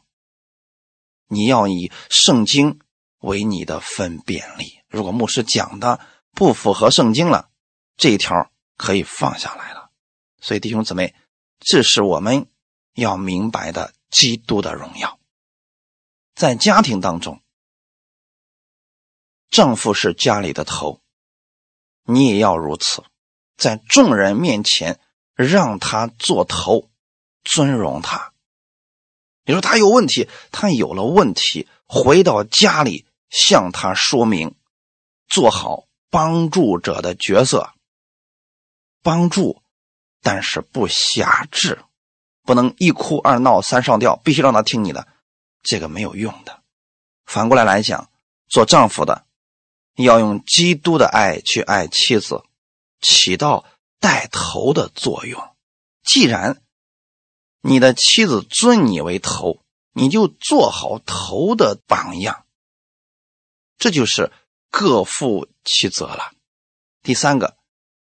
[1.27, 2.79] 你要以圣经
[3.19, 4.79] 为你的分辨力。
[4.87, 5.99] 如果牧师讲的
[6.31, 7.49] 不符合圣经了，
[7.97, 9.91] 这一条可以放下来了。
[10.41, 11.13] 所以弟兄姊妹，
[11.59, 12.47] 这是我们。
[12.95, 15.19] 要明白的基督的荣耀，
[16.35, 17.41] 在家庭当中，
[19.49, 20.99] 丈夫是家里的头，
[22.03, 23.05] 你也要如此，
[23.55, 24.99] 在众人面前
[25.39, 26.89] 让他做头，
[27.45, 28.33] 尊荣他。
[29.45, 34.53] 你说他有问题，他有了问题，回到家里向他说明，
[35.29, 37.71] 做好帮助者的角色，
[39.01, 39.61] 帮助，
[40.21, 41.79] 但是不辖制。
[42.43, 45.07] 不能一哭二闹三上吊，必须让他听你的，
[45.63, 46.61] 这个没有用的。
[47.25, 48.09] 反过来来讲，
[48.49, 49.25] 做丈夫的
[49.95, 52.43] 要用基督的爱去爱妻子，
[52.99, 53.63] 起到
[53.99, 55.55] 带头的作用。
[56.03, 56.61] 既然
[57.61, 59.61] 你的妻子尊你为头，
[59.93, 62.45] 你就做好头的榜样。
[63.77, 64.31] 这就是
[64.69, 66.31] 各负其责了。
[67.01, 67.57] 第三个，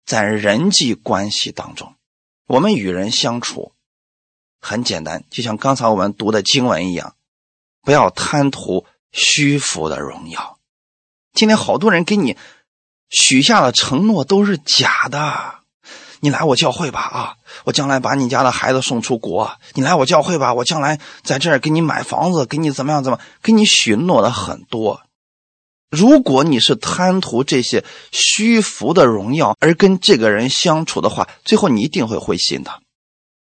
[0.04, 1.96] 在人际关系当中，
[2.46, 3.72] 我们与人相处
[4.60, 7.16] 很简单，就像刚才我们读的经文一样，
[7.80, 10.58] 不要贪图虚浮的荣耀。
[11.32, 12.36] 今天好多人给你
[13.08, 15.63] 许下的承诺都是假的。
[16.24, 19.58] 你来我教会吧，啊，我将来把你家的孩子送出国。
[19.74, 25.02] 你来我教会吧，我将来在这儿给你买房子，给你怎么样怎么，给你许诺的很多。
[25.90, 32.80] 如果你是贪图这些虚浮的荣耀而跟这个人相处的话，最后你一定会灰心的。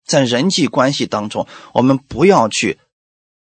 [0.05, 2.79] 在人际关系当中，我们不要去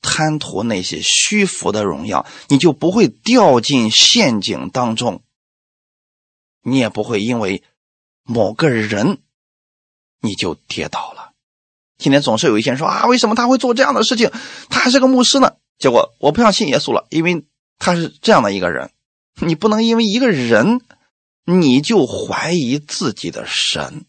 [0.03, 5.23] 贪图那些虚浮的荣耀，你就不会掉进陷阱当中，
[6.62, 7.62] 你也不会因为。
[8.24, 9.18] 某个人，
[10.20, 11.32] 你就跌倒了。
[11.98, 14.30] 今天总是有一些人说啊，为什么他会做这样的事情？
[14.68, 15.56] 他还是个牧师呢。
[15.78, 17.44] 结果我不想信耶稣了，因为
[17.78, 18.90] 他是这样的一个人。
[19.40, 20.80] 你不能因为一个人，
[21.44, 24.04] 你就怀疑自己的神。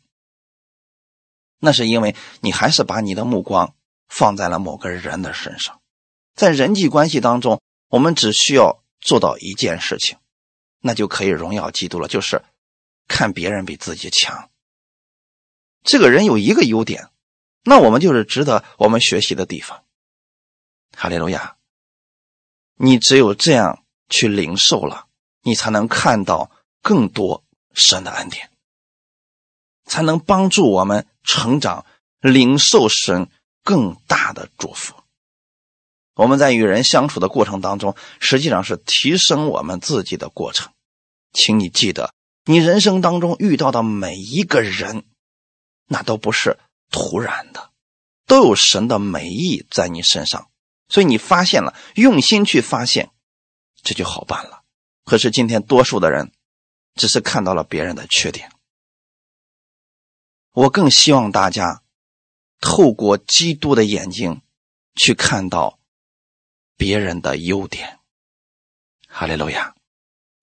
[1.60, 3.74] 那是因为你还是把你的目光
[4.08, 5.80] 放在了某个人的身上。
[6.36, 10.18] 在人际关系当中，我们只需要做到一件事情，
[10.82, 12.44] 那就可以荣耀基督了，就是。
[13.14, 14.50] 看别人比自己强，
[15.84, 17.10] 这个人有一个优点，
[17.64, 19.84] 那我们就是值得我们学习的地方。
[20.98, 21.56] 哈利路亚！
[22.74, 25.06] 你只有这样去领受了，
[25.44, 26.50] 你才能看到
[26.82, 27.44] 更多
[27.76, 28.50] 神的恩典，
[29.86, 31.86] 才能帮助我们成长，
[32.20, 33.30] 领受神
[33.64, 34.96] 更大的祝福。
[36.16, 40.74] 我们在与人相处的过程当中，实际上是提升我们自己的过程，
[41.32, 42.12] 请你记得。
[42.46, 45.06] 你人生当中遇到的每一个人，
[45.86, 47.72] 那都不是突然的，
[48.26, 50.50] 都有神的美意在你身上，
[50.90, 53.12] 所以你发现了，用心去发现，
[53.82, 54.64] 这就好办了。
[55.06, 56.34] 可是今天多数的人，
[56.96, 58.52] 只是看到了别人的缺点。
[60.52, 61.82] 我更希望大家
[62.60, 64.42] 透过基督的眼睛
[64.96, 65.80] 去看到
[66.76, 68.00] 别人的优点。
[69.08, 69.76] 哈利路亚，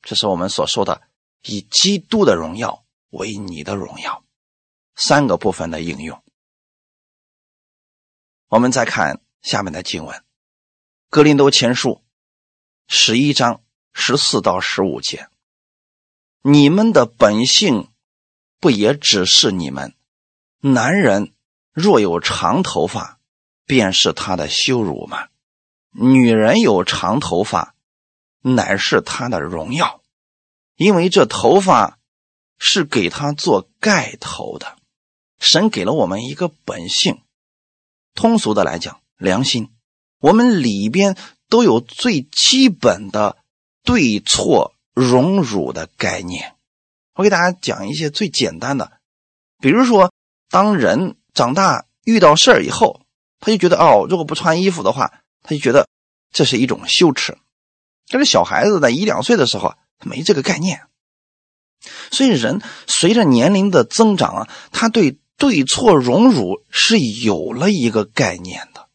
[0.02, 1.09] 这是我们所说的。
[1.42, 4.24] 以基督的荣耀为你的荣耀，
[4.94, 6.22] 三个部分的应用。
[8.48, 10.18] 我们再看下面的经文，
[11.08, 11.90] 《格林多前书》
[12.86, 15.28] 十一章十四到十五节
[16.42, 17.90] ：“你们的本性
[18.58, 19.94] 不也只是你们？
[20.58, 21.32] 男人
[21.72, 23.18] 若有长头发，
[23.64, 25.28] 便是他的羞辱吗？
[25.92, 27.74] 女人有长头发，
[28.40, 29.99] 乃是他的荣耀。”
[30.80, 31.98] 因为这头发
[32.58, 34.78] 是给他做盖头的，
[35.38, 37.20] 神给了我们一个本性，
[38.14, 39.68] 通俗的来讲，良心。
[40.20, 41.18] 我们里边
[41.50, 43.36] 都有最基本的
[43.84, 46.54] 对错荣辱的概念。
[47.12, 48.90] 我给大家讲一些最简单的，
[49.58, 50.10] 比如说，
[50.48, 53.02] 当人长大遇到事儿以后，
[53.38, 55.86] 他就觉得哦，如果不穿衣服的话，他就觉得
[56.32, 57.36] 这是一种羞耻。
[58.08, 59.74] 但是小孩子在一两岁的时候。
[60.02, 60.82] 没这个概念，
[62.10, 68.88] 所以人随着年龄的增长啊，他对对错荣辱是有了一个概念的。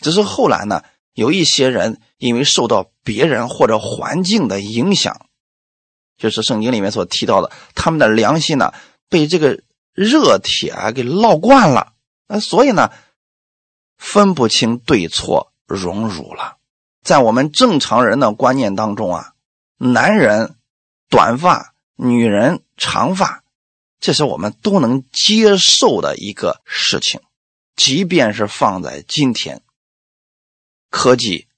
[0.00, 0.82] 只是后来呢，
[1.14, 5.26] 有一些人因为受到别人或者环境的影响，
[6.16, 8.72] 就是圣经里面所提到的，他们的良心呢
[9.08, 11.92] 被这个热铁给烙惯了，
[12.28, 12.90] 那所以呢
[13.96, 16.56] 分不清对错荣辱了。
[17.02, 19.31] 在我们正常人的观念当中啊。
[19.84, 20.54] 男人
[21.08, 23.42] 短发，女人长发，
[23.98, 27.20] 这是我们都能接受的一个事情。
[27.74, 29.60] 即便是放在今天，
[30.88, 31.48] 科技、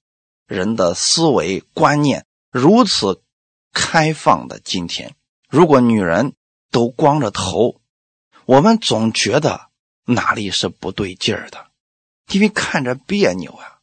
[0.47, 3.23] 人的思维观念如此
[3.75, 5.15] 开放的今天，
[5.51, 6.33] 如果女人
[6.71, 7.79] 都光着头，
[8.47, 9.69] 我们总觉得
[10.07, 11.67] 哪里是不对劲儿的，
[12.31, 13.81] 因为看着别扭啊。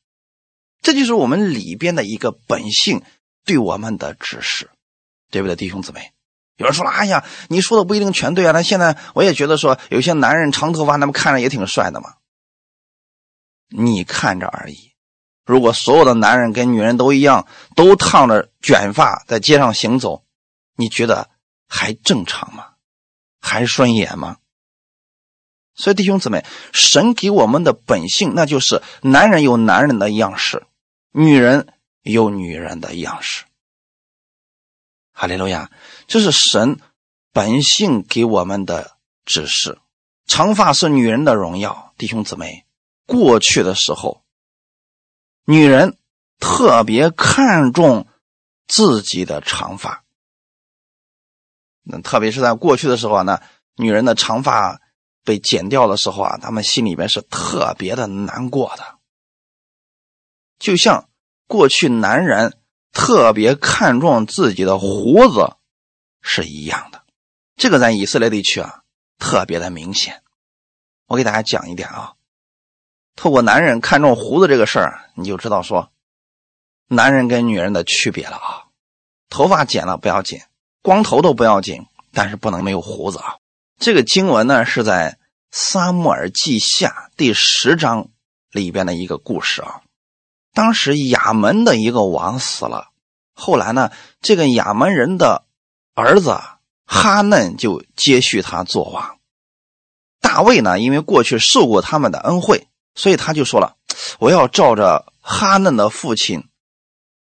[0.82, 3.04] 这就是我们里边的一个本性。
[3.46, 4.70] 对我们的指示，
[5.30, 6.12] 对不对，弟兄姊妹？
[6.58, 12.14] 有人说了：“哎呀，你说的不一定全对啊。”那现在我也觉得说，有些男人长头发，那么看着也挺帅的嘛。
[13.70, 14.92] 你看着而已。
[15.44, 20.24] 如果所有的男人跟女人都一样，都烫着卷发在街上行走，
[20.76, 21.32] 你觉得
[21.68, 22.74] 还正常吗？
[23.40, 24.38] 还顺眼吗？
[25.74, 30.68] 所以，弟兄姊妹，神给我们的本性，那就是男人有男人的样式，
[31.12, 31.74] 女人。
[32.02, 33.46] 有女人的样式，
[35.12, 35.70] 哈利路亚！
[36.08, 36.80] 这是神
[37.32, 39.80] 本性给我们的指示。
[40.26, 42.66] 长发是女人的荣耀，弟兄姊妹。
[43.06, 44.24] 过去的时候，
[45.46, 45.98] 女人
[46.40, 48.08] 特别看重
[48.68, 50.04] 自己的长发。
[51.84, 53.42] 那特别是在过去的时候啊，那
[53.76, 54.82] 女人的长发
[55.24, 58.98] 被剪掉的时候啊，她们心里边是特别的难过的，
[60.58, 61.10] 就像
[61.52, 62.58] 过去男人
[62.94, 65.58] 特别看重自己的胡子
[66.22, 67.04] 是一样的。
[67.58, 68.84] 这个在以色列地区啊，
[69.20, 70.24] 特别的明显。
[71.08, 72.14] 我给大家讲一点啊，
[73.18, 75.92] 透过男人看重胡子这个事儿，你就知道说，
[76.88, 78.68] 男人跟女人的区别了啊。
[79.28, 80.40] 头发剪了不要紧。
[80.82, 83.40] 光头都不要紧，但是不能没有胡子啊！
[83.78, 85.18] 这个经文呢是在
[85.52, 88.08] 《撒母耳记下》第十章
[88.52, 89.82] 里边的一个故事啊。
[90.54, 92.90] 当时亚门的一个王死了，
[93.34, 93.92] 后来呢，
[94.22, 95.46] 这个亚门人的
[95.94, 96.40] 儿子
[96.86, 99.18] 哈嫩就接续他做王。
[100.20, 103.76] 大卫呢，因为过去受过他们的恩惠，所以他就说了
[104.20, 106.48] ：“我要照着哈嫩的父亲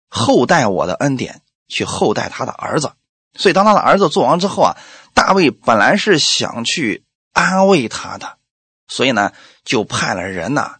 [0.10, 2.94] 后代我的恩典去后代他的儿子。”
[3.34, 4.78] 所以，当他的儿子做王之后啊，
[5.14, 8.38] 大卫本来是想去安慰他的，
[8.90, 9.32] 所以呢，
[9.64, 10.76] 就派了人呢，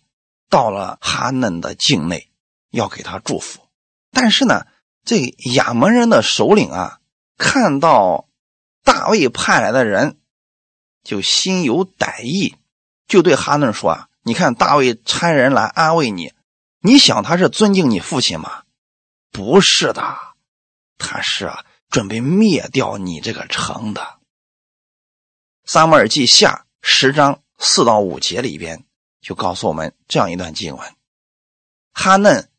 [0.50, 2.30] 到了哈嫩的境内，
[2.72, 3.68] 要给他祝福。
[4.12, 4.66] 但是呢，
[5.06, 5.20] 这
[5.54, 7.00] 亚门人的首领啊，
[7.38, 8.28] 看到
[8.84, 10.18] 大卫派来的人，
[11.04, 12.56] 就心有歹意，
[13.08, 16.34] 就对哈嫩说：“啊，你看大卫差人来安慰你，
[16.80, 18.64] 你想他是尊敬你父亲吗？
[19.32, 20.18] 不是的，
[20.98, 24.02] 他是啊。”准备灭掉你这个城的，
[25.66, 28.86] 《撒母耳记下》十章四到五节里边
[29.20, 30.96] 就告诉我们这样一段经文：
[31.92, 32.50] 哈嫩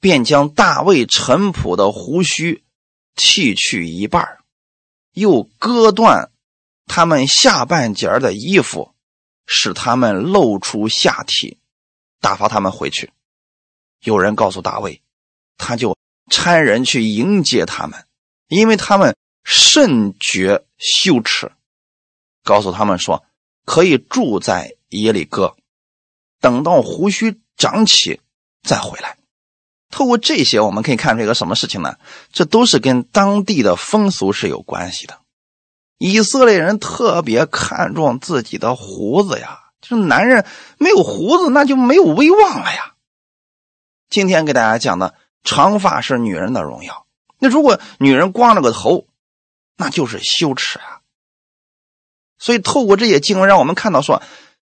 [0.00, 2.64] 便将大卫陈朴的胡须
[3.14, 4.38] 剃去一半，
[5.12, 6.30] 又割断
[6.86, 8.94] 他们下半截的衣服，
[9.46, 11.58] 使他们露出下体，
[12.20, 13.12] 打发他们回去。
[14.00, 15.02] 有人告诉大卫，
[15.56, 15.96] 他就
[16.30, 18.04] 差人去迎接他们。
[18.46, 21.52] 因为他们甚觉羞耻，
[22.44, 23.26] 告诉他们说
[23.66, 25.54] 可以住在耶里哥，
[26.40, 28.22] 等到胡须长起
[28.62, 29.17] 再回来。
[29.90, 31.96] 透过这些，我们可以看出一个什么事情呢？
[32.32, 35.18] 这都是跟当地的风俗是有关系的。
[35.96, 40.44] 以色列人特别看重自己的胡子呀，就是男人
[40.78, 42.94] 没有胡子那就没有威望了呀。
[44.10, 47.06] 今天给大家讲的长发是女人的荣耀。
[47.38, 49.06] 那如果女人光着个头，
[49.76, 51.00] 那就是羞耻啊。
[52.38, 54.22] 所以透过这些经文，让我们看到说，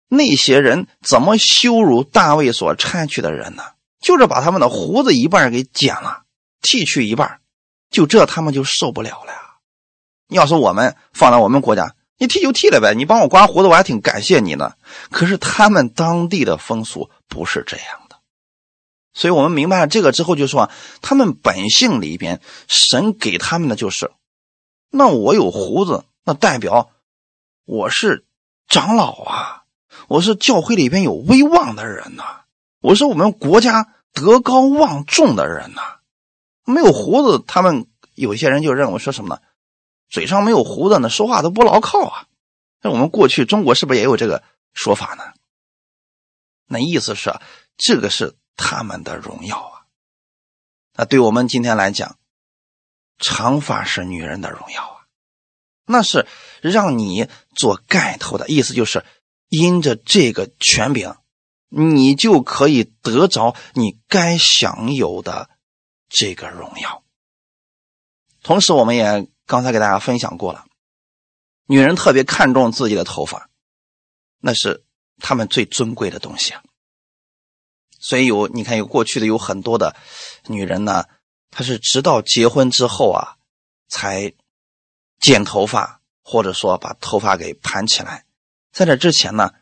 [0.08, 3.64] 那些人怎么羞辱大卫所差去的人呢？
[4.04, 6.24] 就是把他们的胡子一半给剪了，
[6.62, 7.40] 剃去一半，
[7.90, 9.40] 就这他们就受不了了呀。
[10.28, 14.74] 要是我们放在我们国家，你剃就剃了呗，你帮我刮胡子，我还挺感谢你呢。
[15.10, 18.18] 可是他们当地的风俗不是这样的。
[19.14, 20.70] 所以我们明白了这个之后，就说
[21.02, 24.12] 他们本性里边，神给他们的就是，
[24.90, 26.90] 那我有胡子，那代表
[27.64, 28.26] 我是
[28.68, 29.64] 长老啊，
[30.08, 32.42] 我是教会里边有威望的人呐，
[32.84, 35.82] 我是我们国家德高望重的人呐。
[36.66, 39.42] 没有胡子，他们有些人就认为说什么呢？
[40.10, 42.28] 嘴上没有胡子呢，说话都不牢靠啊。
[42.82, 45.24] 那我们过去中国是不是也有这个说法呢？
[46.68, 47.34] 那意思是
[47.78, 48.38] 这个是。
[48.56, 49.90] 他们的荣耀啊！
[50.96, 52.20] 那对我们今天来讲，
[53.18, 55.08] 长发是女人的荣耀啊，
[55.88, 56.28] 那是
[56.62, 59.04] 让你做盖头的意思，就是
[59.50, 61.16] 因着这个权柄，
[61.76, 65.50] 你就可以得着你该享有的
[66.08, 67.04] 这个荣耀。
[68.44, 70.66] 同时，我们也刚才给大家分享过了，
[71.66, 73.50] 女人特别看重自己的头发，
[74.40, 74.84] 那是
[75.18, 76.62] 她们最尊贵的东西啊。
[78.00, 79.96] 所以有你看有过去的有很多的
[80.48, 81.06] 女人呢，
[81.50, 83.38] 她是直到结婚之后啊，
[83.88, 84.34] 才
[85.20, 88.26] 剪头发，或者说把头发给盘起来。
[88.72, 89.54] 在这之前呢，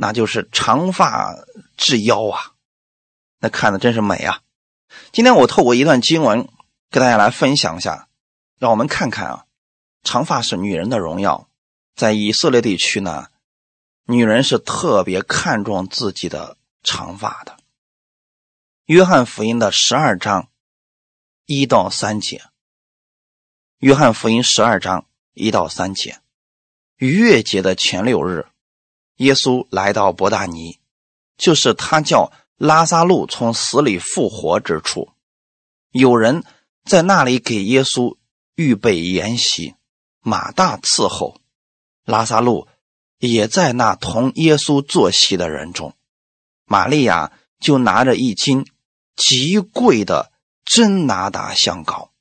[0.00, 1.34] 那就是长发
[1.76, 2.52] 至腰啊，
[3.40, 4.42] 那看的真是美啊。
[5.10, 6.48] 今天我透过一段经文
[6.88, 8.08] 跟大家来分享一下，
[8.58, 9.46] 让我们看看啊，
[10.04, 11.48] 长发是女人的荣耀。
[11.96, 13.26] 在以色列地区呢，
[14.04, 17.56] 女人是特别看重自己的长发的。
[18.84, 20.48] 约翰福音的十二章
[21.44, 22.44] 一到三节。
[23.78, 26.20] 约翰福音十二章一到三节，
[26.98, 28.46] 逾越节的前六日，
[29.18, 30.80] 耶稣来到伯大尼，
[31.36, 35.10] 就是他叫拉萨路从死里复活之处。
[35.92, 36.42] 有人
[36.84, 38.16] 在那里给耶稣
[38.56, 39.74] 预备筵席，
[40.20, 41.40] 马大伺候，
[42.04, 42.66] 拉萨路
[43.18, 45.94] 也在那同耶稣坐席的人中。
[46.64, 48.66] 玛利亚就拿着一斤。
[49.20, 50.30] 极贵的
[50.64, 52.12] 真拿达香膏，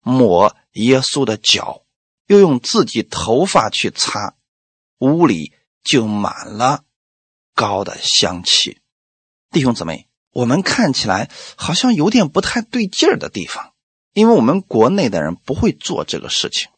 [0.00, 1.84] 抹耶稣的脚，
[2.26, 4.34] 又用自己头发去擦，
[4.98, 6.84] 屋里就满了
[7.54, 8.80] 高的香气。
[9.50, 13.74] 弟兄姊妹，我们看起来好像有点不太对劲儿的地方，
[14.12, 16.70] 因为我们国内的人不会做这个事情，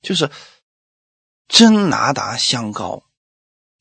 [0.00, 0.30] 就是
[1.48, 3.02] 真拿达香膏，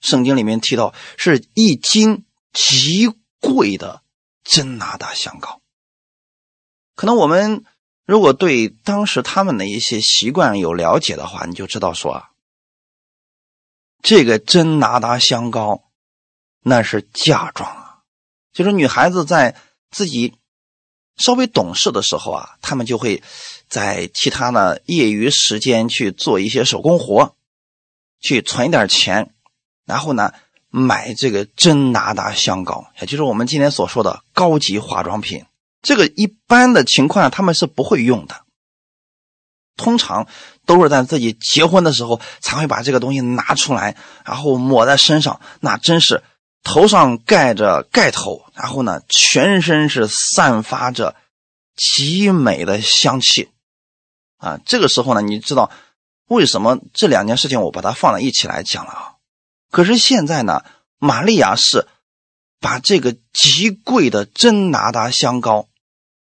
[0.01, 3.07] 圣经里面提到是一斤极
[3.39, 4.01] 贵的
[4.43, 5.61] 真拿达香膏。
[6.95, 7.63] 可能我们
[8.05, 12.31] 如果对当时他们的一些习惯有了解的话，你就知道说啊，
[14.01, 15.83] 这个真拿达香膏。
[16.61, 17.99] 那是嫁妆啊，
[18.51, 19.55] 就是女孩子在
[19.89, 20.35] 自己
[21.15, 23.23] 稍微懂事的时候啊，她们就会
[23.69, 27.33] 在其他的业余时间去做一些手工活，
[28.19, 29.33] 去存一点钱，
[29.85, 30.33] 然后呢
[30.69, 35.45] 买这个真拿达香膏，也就是我们今天所说的高级化妆品。
[35.81, 38.43] 这个一般的情况下他们是不会用的，
[39.79, 40.27] 通常
[40.67, 46.21] 都是在自己结婚的时候才会把这个东西拿出来，然后抹在身上，那真是。
[46.61, 51.15] 头上盖着盖头，然后呢，全身是散发着
[51.77, 53.49] 极美的香气，
[54.37, 55.71] 啊，这个时候呢，你知道
[56.27, 59.15] 为什么这两件事情我把它放在一起来讲了啊？
[59.71, 60.65] 可是现在呢，
[60.99, 61.87] 玛利亚是
[62.59, 65.69] 把这个极贵的真拿达香膏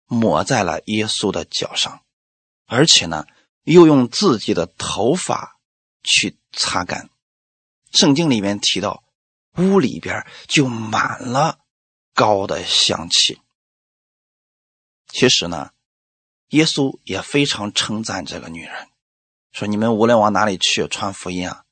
[0.08, 2.02] 抹在了耶稣的脚上，
[2.68, 3.26] 而且呢，
[3.72, 5.60] 又用自己的头发
[6.04, 7.10] 去擦干。
[7.92, 9.04] 圣经里面提到。
[9.58, 11.58] 屋里边就满了
[12.14, 13.42] 高的香气。
[15.08, 15.72] 其实呢，
[16.50, 18.88] 耶稣也非常称赞这个女人，
[19.52, 21.66] 说：“你们无论往哪里去传福音啊，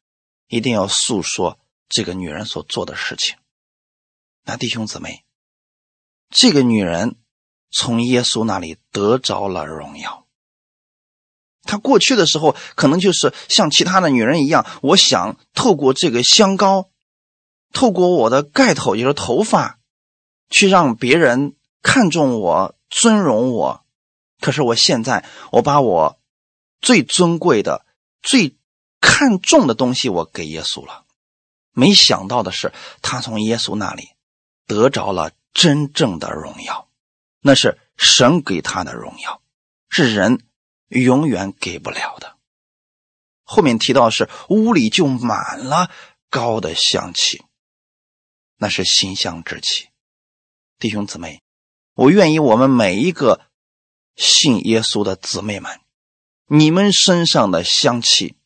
[0.48, 3.38] 一定要诉说这个女人所做的事情。”
[4.42, 5.24] 那弟兄姊妹，
[6.32, 7.18] 这个女人
[7.70, 10.25] 从耶稣那里得着了荣耀。
[11.66, 16.90] 她过去的时候，可能就是像其他的女人一样，我想透过这个香膏。
[17.74, 19.80] 透过我的盖头，也就是头发，
[20.50, 23.84] 去让别人看重我、尊荣我。
[24.40, 26.18] 可是我现在，我把我
[26.80, 27.86] 最尊贵的、
[28.22, 28.56] 最
[29.02, 31.04] 看重的东西，我给耶稣了。
[31.74, 34.08] 没想到的是，他从耶稣那里
[34.66, 36.88] 得着了真正的荣耀，
[37.42, 39.42] 那是神给他的荣耀，
[39.90, 40.40] 是人
[40.88, 42.38] 永远给不了的。
[43.44, 45.92] 后面提到是屋里就满了
[46.30, 47.44] 高的香气。
[48.58, 49.90] 那是馨香之气，
[50.80, 51.42] 弟兄姊妹，
[51.94, 53.42] 我愿意我们每一个
[54.16, 55.82] 信耶稣的姊妹们，
[56.48, 58.38] 你们身上的香气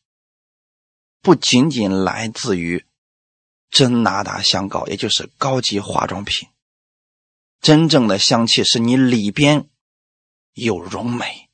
[1.22, 2.84] 不仅仅来自于
[3.70, 6.48] 真拿达香膏，也就是高级化妆品，
[7.60, 9.70] 真正的香气是你里边
[10.54, 11.49] 有荣美，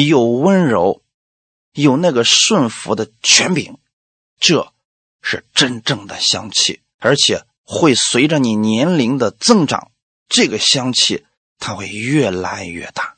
[0.00, 1.02] 有温柔，
[1.72, 3.78] 有那个顺服的权柄，
[4.40, 4.72] 这
[5.20, 7.44] 是真正的香气，而且。
[7.64, 9.92] 会随着你年龄的增长，
[10.28, 11.24] 这个香气
[11.58, 13.16] 它会越来越大。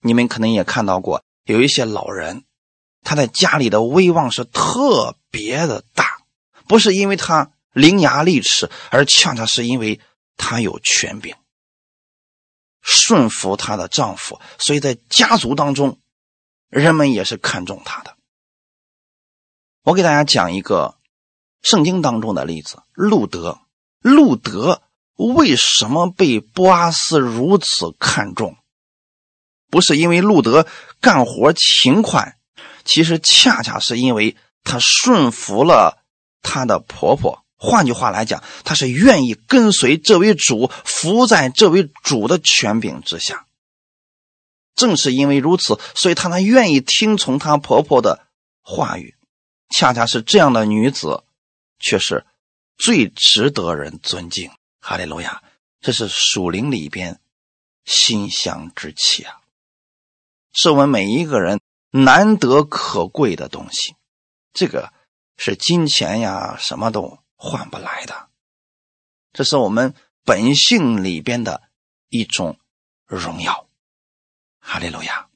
[0.00, 2.44] 你们可能也看到过，有一些老人，
[3.02, 6.18] 他在家里的威望是特别的大，
[6.66, 10.00] 不是因为他伶牙俐齿，而恰恰是因为
[10.36, 11.36] 他有权柄，
[12.82, 15.98] 顺服她的丈夫，所以在家族当中，
[16.68, 18.16] 人们也是看重她的。
[19.84, 20.98] 我给大家讲一个。
[21.64, 23.60] 圣经当中的例子，路德，
[24.00, 24.82] 路德
[25.14, 28.56] 为什么被波阿斯如此看重？
[29.70, 30.66] 不是因为路德
[31.00, 32.36] 干活勤快，
[32.84, 36.02] 其实恰恰是因为他顺服了
[36.42, 37.41] 他的婆婆。
[37.64, 43.46] 换句话来讲，他是愿意跟随这位主，服在这位主的权柄之下。
[44.74, 48.26] 正是因为如此，所以她能愿意听从她婆婆的
[48.62, 49.14] 话语。
[49.70, 51.22] 恰恰是这样的女子。
[51.84, 52.24] 却是
[52.78, 55.42] 最值得人尊敬，哈利路亚！
[55.80, 57.18] 这是属灵里边
[57.84, 59.40] 馨香之气啊，
[60.52, 61.60] 是我们每一个人
[61.90, 63.96] 难得可贵的东西。
[64.52, 64.92] 这个
[65.36, 68.28] 是金钱呀，什么都换不来的。
[69.32, 71.60] 这是我们本性里边的
[72.08, 72.60] 一种
[73.04, 73.68] 荣耀，
[74.60, 75.28] 哈利路亚！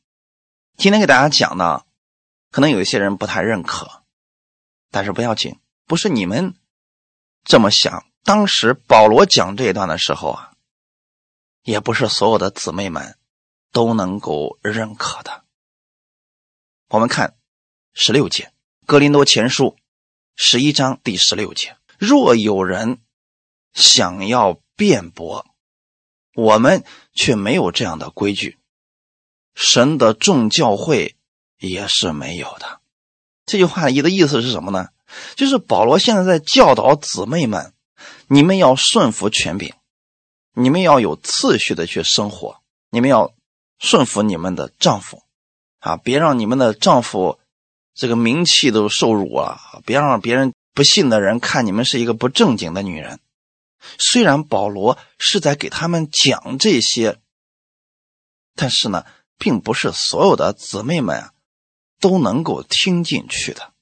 [0.77, 1.85] 今天给大家讲呢，
[2.53, 4.05] 可能有一些人不太认可，
[4.93, 5.59] 但是不要紧。
[5.85, 6.55] 不是你们
[7.43, 8.07] 这么想。
[8.23, 10.53] 当时保罗讲这一段的时候啊，
[11.63, 13.19] 也不是所有的姊妹们
[13.73, 15.45] 都能够认可的。
[16.89, 17.37] 我们看
[17.95, 18.45] 十六节，
[18.87, 19.65] 《哥林多前书》
[20.37, 22.99] 十一章第十六节：若有人
[23.73, 25.47] 想要辩驳，
[26.35, 26.85] 我们
[27.15, 28.59] 却没有这样的规矩。
[29.55, 31.17] 神的众教会
[31.59, 32.81] 也是没有的。
[33.47, 34.89] 这句话的意思是什么呢？
[35.37, 37.73] 就是保罗现在在教导姊妹们，
[38.27, 39.73] 你们要顺服权柄，
[40.53, 43.33] 你们要有次序的去生活，你们要
[43.79, 45.23] 顺服你们的丈夫，
[45.79, 47.39] 啊，别让你们的丈夫
[47.95, 53.19] 这个名气都受辱了，别让别人不信的人看你们是一个不正经的女人。
[53.99, 57.19] 虽然保罗是在给他们讲这些，
[58.55, 59.07] 但是呢，
[59.39, 61.33] 并不是所有的姊妹们啊
[61.99, 63.73] 都能够听进去的。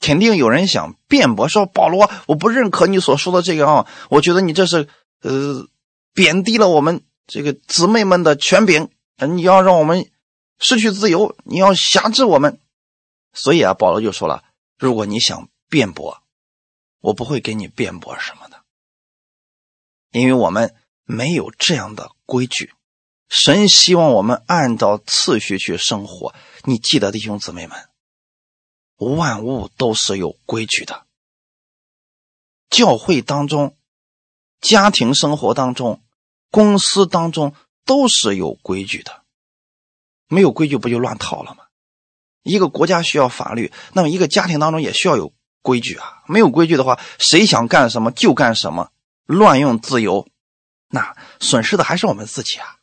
[0.00, 3.86] 肯定有人想辩驳说：“保罗，我不认可你所说的这个啊！
[4.08, 4.88] 我觉得你这是
[5.20, 5.68] 呃
[6.14, 8.88] 贬低了我们这个姊妹们的权柄，
[9.28, 10.10] 你要让我们
[10.58, 12.58] 失去自由，你要辖制我们。”
[13.34, 14.44] 所以啊，保罗就说了
[14.78, 16.22] ：“如果你想辩驳，
[17.00, 18.64] 我不会给你辩驳什么的，
[20.10, 22.72] 因为我们没有这样的规矩。
[23.28, 26.34] 神希望我们按照次序去生活。
[26.64, 27.88] 你记得，弟兄姊妹们。”
[28.96, 31.06] 万物都是有规矩的，
[32.68, 33.76] 教会当中、
[34.60, 36.02] 家庭生活当中、
[36.50, 37.54] 公司当中
[37.84, 39.24] 都是有规矩的。
[40.26, 41.66] 没有规矩不就乱套了吗？
[42.42, 46.22] 一个国家需要法律，那么一个家庭当中也需要有规矩啊。
[46.26, 48.90] 没有规矩的话，谁想干什么就干什么，
[49.26, 50.28] 乱用自由，
[50.88, 52.76] 那损失的还是我们自己啊。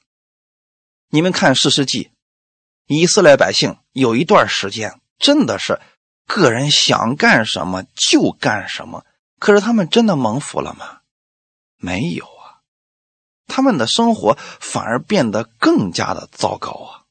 [1.09, 2.03] 你们看《史诗记》，
[2.88, 5.80] 以色列百姓有一段时间真的是。
[6.28, 9.05] 个人想干什么就干什么，
[9.38, 11.01] 可是他们真的蒙福了吗？
[11.78, 12.65] 没有啊，
[13.45, 17.05] 他们的生活反而变得更加的糟糕啊。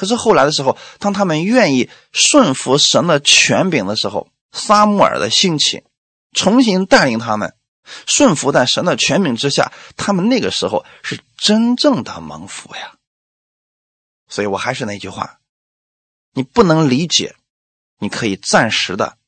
[0.00, 5.84] 可是后来的时候，当他们愿意顺服神的权柄的时候，撒母耳的兴起，
[6.32, 7.54] 重新带领他们
[8.06, 12.96] 顺服在神的权柄之下，他们那个时候是真正的蒙福呀。
[14.26, 15.38] 所以我还是那句话，
[16.32, 17.36] 你不能理解。
[17.98, 19.18] 你可以暂时的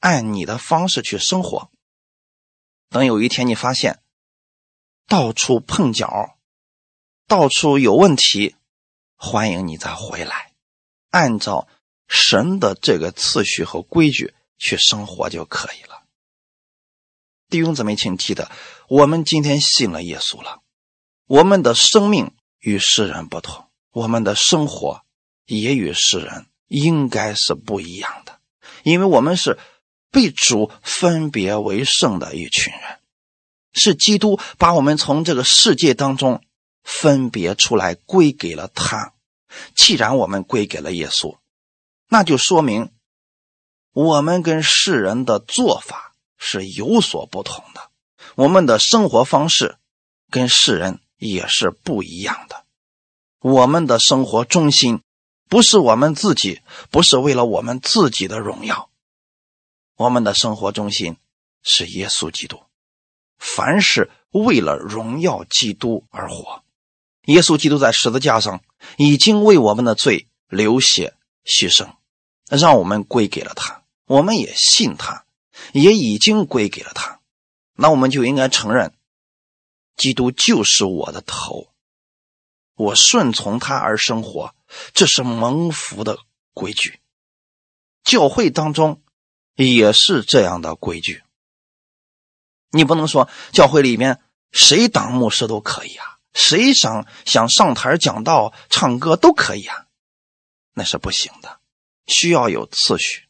[0.00, 1.70] 按你的方式去生活，
[2.88, 4.00] 等有一天你发现
[5.06, 6.38] 到处碰角，
[7.28, 8.56] 到处有问题，
[9.24, 10.52] 欢迎你再回来，
[11.10, 11.66] 按照
[12.06, 16.02] 神的这个次序和规矩去生活就可以了。
[17.48, 18.50] 弟兄姊妹，请记得，
[18.88, 20.60] 我们今天信了耶稣了，
[21.26, 25.02] 我们的生命与世人不同，我们的生活
[25.46, 26.46] 也与世人。
[26.66, 28.40] 应该是不一样的，
[28.82, 29.58] 因为我们是
[30.10, 32.98] 被主分别为圣的一群人，
[33.72, 36.42] 是基督把我们从这个世界当中
[36.82, 39.13] 分别出来，归给了他。
[39.74, 41.38] 既然我们归给了耶稣，
[42.08, 42.90] 那就说明
[43.92, 47.90] 我们跟世人的做法是有所不同的，
[48.34, 49.76] 我们的生活方式
[50.30, 52.64] 跟世人也是不一样的，
[53.40, 55.00] 我们的生活中心。
[55.46, 58.88] 不是我们自己，不是为了我们自己的荣耀，
[59.94, 61.18] 我们的生活中心
[61.62, 62.62] 是耶稣基督。
[63.38, 66.63] 凡是为了荣耀基督而活，
[67.26, 68.62] 耶稣基督在十字架上
[68.96, 71.14] 已经为我们的罪流血
[71.44, 71.94] 牺牲，
[72.48, 73.82] 让我们归给了他。
[74.06, 75.24] 我们也信他，
[75.72, 77.20] 也已经归给了他。
[77.74, 78.94] 那我们就应该承认，
[79.96, 81.68] 基督就是我的头，
[82.74, 84.54] 我顺从他而生活。
[84.92, 86.18] 这是蒙福的
[86.52, 87.00] 规矩，
[88.02, 89.02] 教会当中
[89.54, 91.22] 也是这样的规矩。
[92.70, 94.20] 你不能说教会里面
[94.50, 99.86] 谁当牧师都可以啊，谁想想上台讲道、唱歌都可以啊，
[100.74, 101.60] 那是不行的，
[102.06, 103.22] 需要有次序。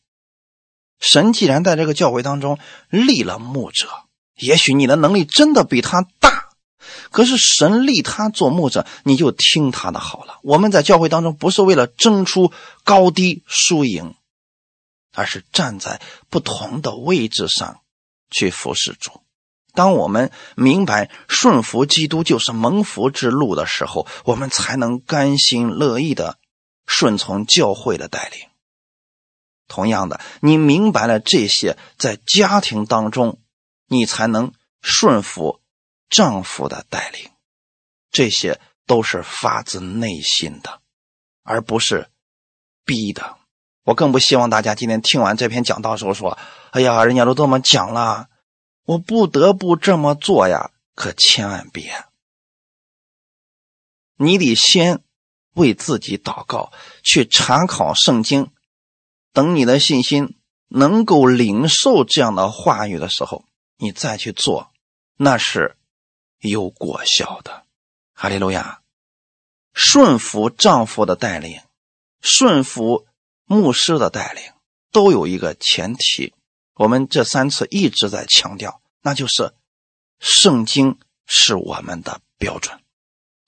[0.99, 3.89] 神既然在这个教会当中立了牧者，
[4.37, 6.49] 也许你的能力真的比他大。
[7.11, 10.39] 可是神立他做牧者，你就听他的好了。
[10.43, 12.53] 我们在教会当中不是为了争出
[12.83, 14.15] 高低输赢，
[15.13, 16.01] 而是站在
[16.31, 17.83] 不同的位置上
[18.31, 19.24] 去服侍主。
[19.75, 26.39] 当我们明白顺服基督就是蒙福之路的时候，我们才能甘心乐意的
[26.87, 28.49] 顺从教会的带领。
[29.68, 33.41] 同样的，你明白了这些，在家庭当中，
[33.89, 35.61] 你才能顺服。
[36.11, 37.31] 丈夫的带领，
[38.12, 40.81] 这些都是发自内心的，
[41.43, 42.09] 而不是
[42.85, 43.37] 逼的。
[43.83, 46.39] 我更不希望大家今天听完这篇讲道时候说
[46.70, 48.29] ：“哎呀，人家都这么讲了，
[48.85, 52.05] 我不得不这么做呀。”可千万别，
[54.16, 55.03] 你得先
[55.55, 56.72] 为自己祷告，
[57.03, 58.53] 去查考圣经。
[59.32, 60.37] 等你的信心
[60.68, 63.45] 能够领受这样的话语的时候，
[63.76, 64.70] 你再去做，
[65.16, 65.76] 那是。
[66.39, 67.64] 有果效的，
[68.12, 68.82] 哈利路亚！
[69.72, 71.59] 顺服丈夫的带领，
[72.20, 73.07] 顺服
[73.47, 74.53] 牧师的带领，
[74.93, 76.35] 都有一个前提。
[76.75, 79.55] 我们这三次一直在强调，那就是
[80.18, 82.81] 圣经是我们的标准，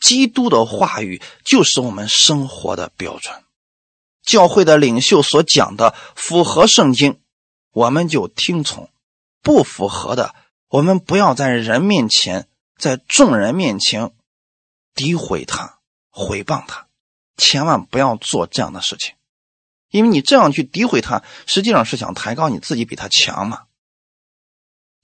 [0.00, 3.42] 基督的话语就是我们生活的标准。
[4.22, 7.20] 教会的领袖所讲的符合圣经，
[7.72, 8.88] 我们就听从；
[9.40, 10.34] 不符合的，
[10.68, 14.12] 我们不要在人面前，在众人面前
[14.94, 15.78] 诋毁他、
[16.10, 16.88] 毁谤他，
[17.36, 19.14] 千万不要做这样的事情。
[19.90, 23.64] 因为你这样去诋毁他，实际上是想抬高你自己，比他强嘛。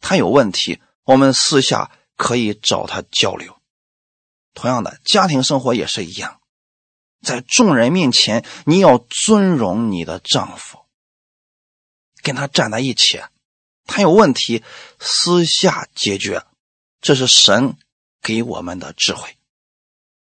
[0.01, 3.57] 他有问题，我们私下可以找他交流。
[4.55, 6.41] 同样的，家庭生活也是一样，
[7.23, 10.81] 在众人面前，你要尊荣你的丈夫，
[12.23, 13.23] 跟他站在一起。
[13.87, 14.63] 他有问题，
[14.99, 16.45] 私下解决，
[17.01, 17.77] 这是神
[18.21, 19.37] 给我们的智慧。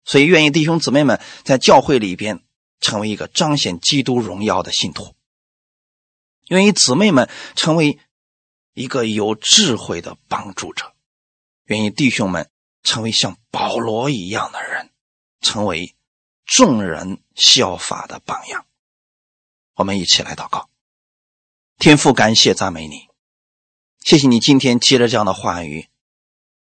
[0.05, 2.43] 所以，愿意弟兄姊妹们在教会里边。
[2.83, 5.15] 成为一个彰显基督荣耀的信徒，
[6.49, 7.97] 愿意姊妹们成为
[8.73, 10.93] 一个有智慧的帮助者，
[11.63, 12.51] 愿意弟兄们
[12.83, 14.91] 成为像保罗一样的人，
[15.39, 15.95] 成为
[16.45, 18.65] 众人效法的榜样。
[19.75, 20.69] 我们一起来祷告，
[21.79, 23.07] 天父，感谢赞美你，
[24.01, 25.87] 谢谢你今天接着这样的话语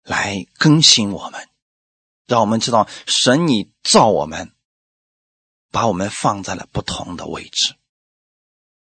[0.03, 1.49] 来更新我们，
[2.27, 4.53] 让我们知道神你造我们。
[5.73, 7.75] 把我们放在了不同的位置，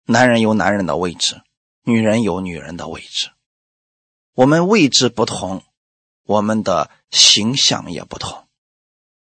[0.04, 1.42] 男人有男人的位置，
[1.84, 3.32] 女人有女人的位置。
[4.34, 5.64] 我们位置不同，
[6.24, 8.46] 我们的形象也不同。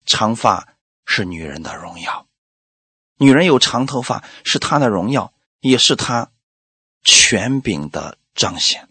[0.06, 0.76] 长发
[1.06, 2.28] 是女人的荣耀，
[3.18, 6.32] 女人有长头发是她的荣耀，也是她
[7.04, 8.88] 权柄的彰显。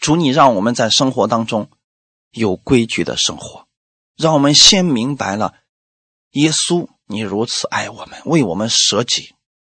[0.00, 1.70] 主，你让我们在生活当中
[2.32, 3.68] 有规矩的生活，
[4.16, 5.54] 让我们先明白了
[6.30, 6.88] 耶稣。
[7.06, 9.34] 你如此爱我们，为我们舍己，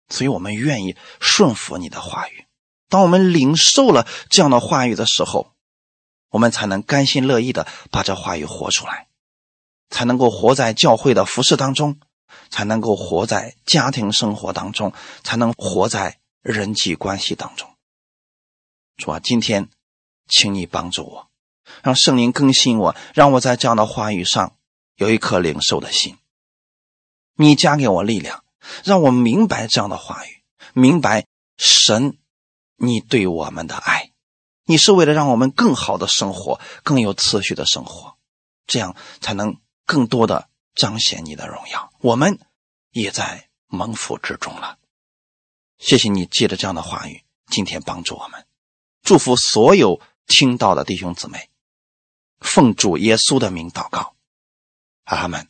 [0.10, 2.46] 所以我们愿意顺服你的话语。
[2.90, 5.52] 当我们领受了这样的话语的时候，
[6.30, 9.08] 我们才能甘心乐意的把这话语活出来，
[9.90, 12.00] 才能够活在教会的服饰当中，
[12.50, 17.70] 才能够活在家庭生活当中，才能活在人际关系当中。
[18.96, 19.70] 主啊，今天，
[20.28, 21.30] 请你帮助我，
[21.84, 24.56] 让圣灵更新我，让我在这样的话语上
[24.96, 26.18] 有一颗领受的心。
[27.38, 28.44] 你加给我力量，
[28.84, 31.26] 让我明白这样的话语，明白
[31.58, 32.18] 神
[32.76, 34.12] 你对我们的爱，
[34.66, 38.18] 你是为了让我们更好的生活，更有次序的生活，
[38.66, 41.94] 这样才能更多的彰显你的荣耀。
[42.00, 42.40] 我们
[42.92, 44.78] 也在蒙福之中了。
[45.78, 48.46] 谢谢你借着这样的话语，今天帮助我们，
[49.04, 51.50] 祝福所有听到的弟兄姊妹，
[52.40, 54.16] 奉主耶稣的名祷告，
[55.04, 55.48] 阿门。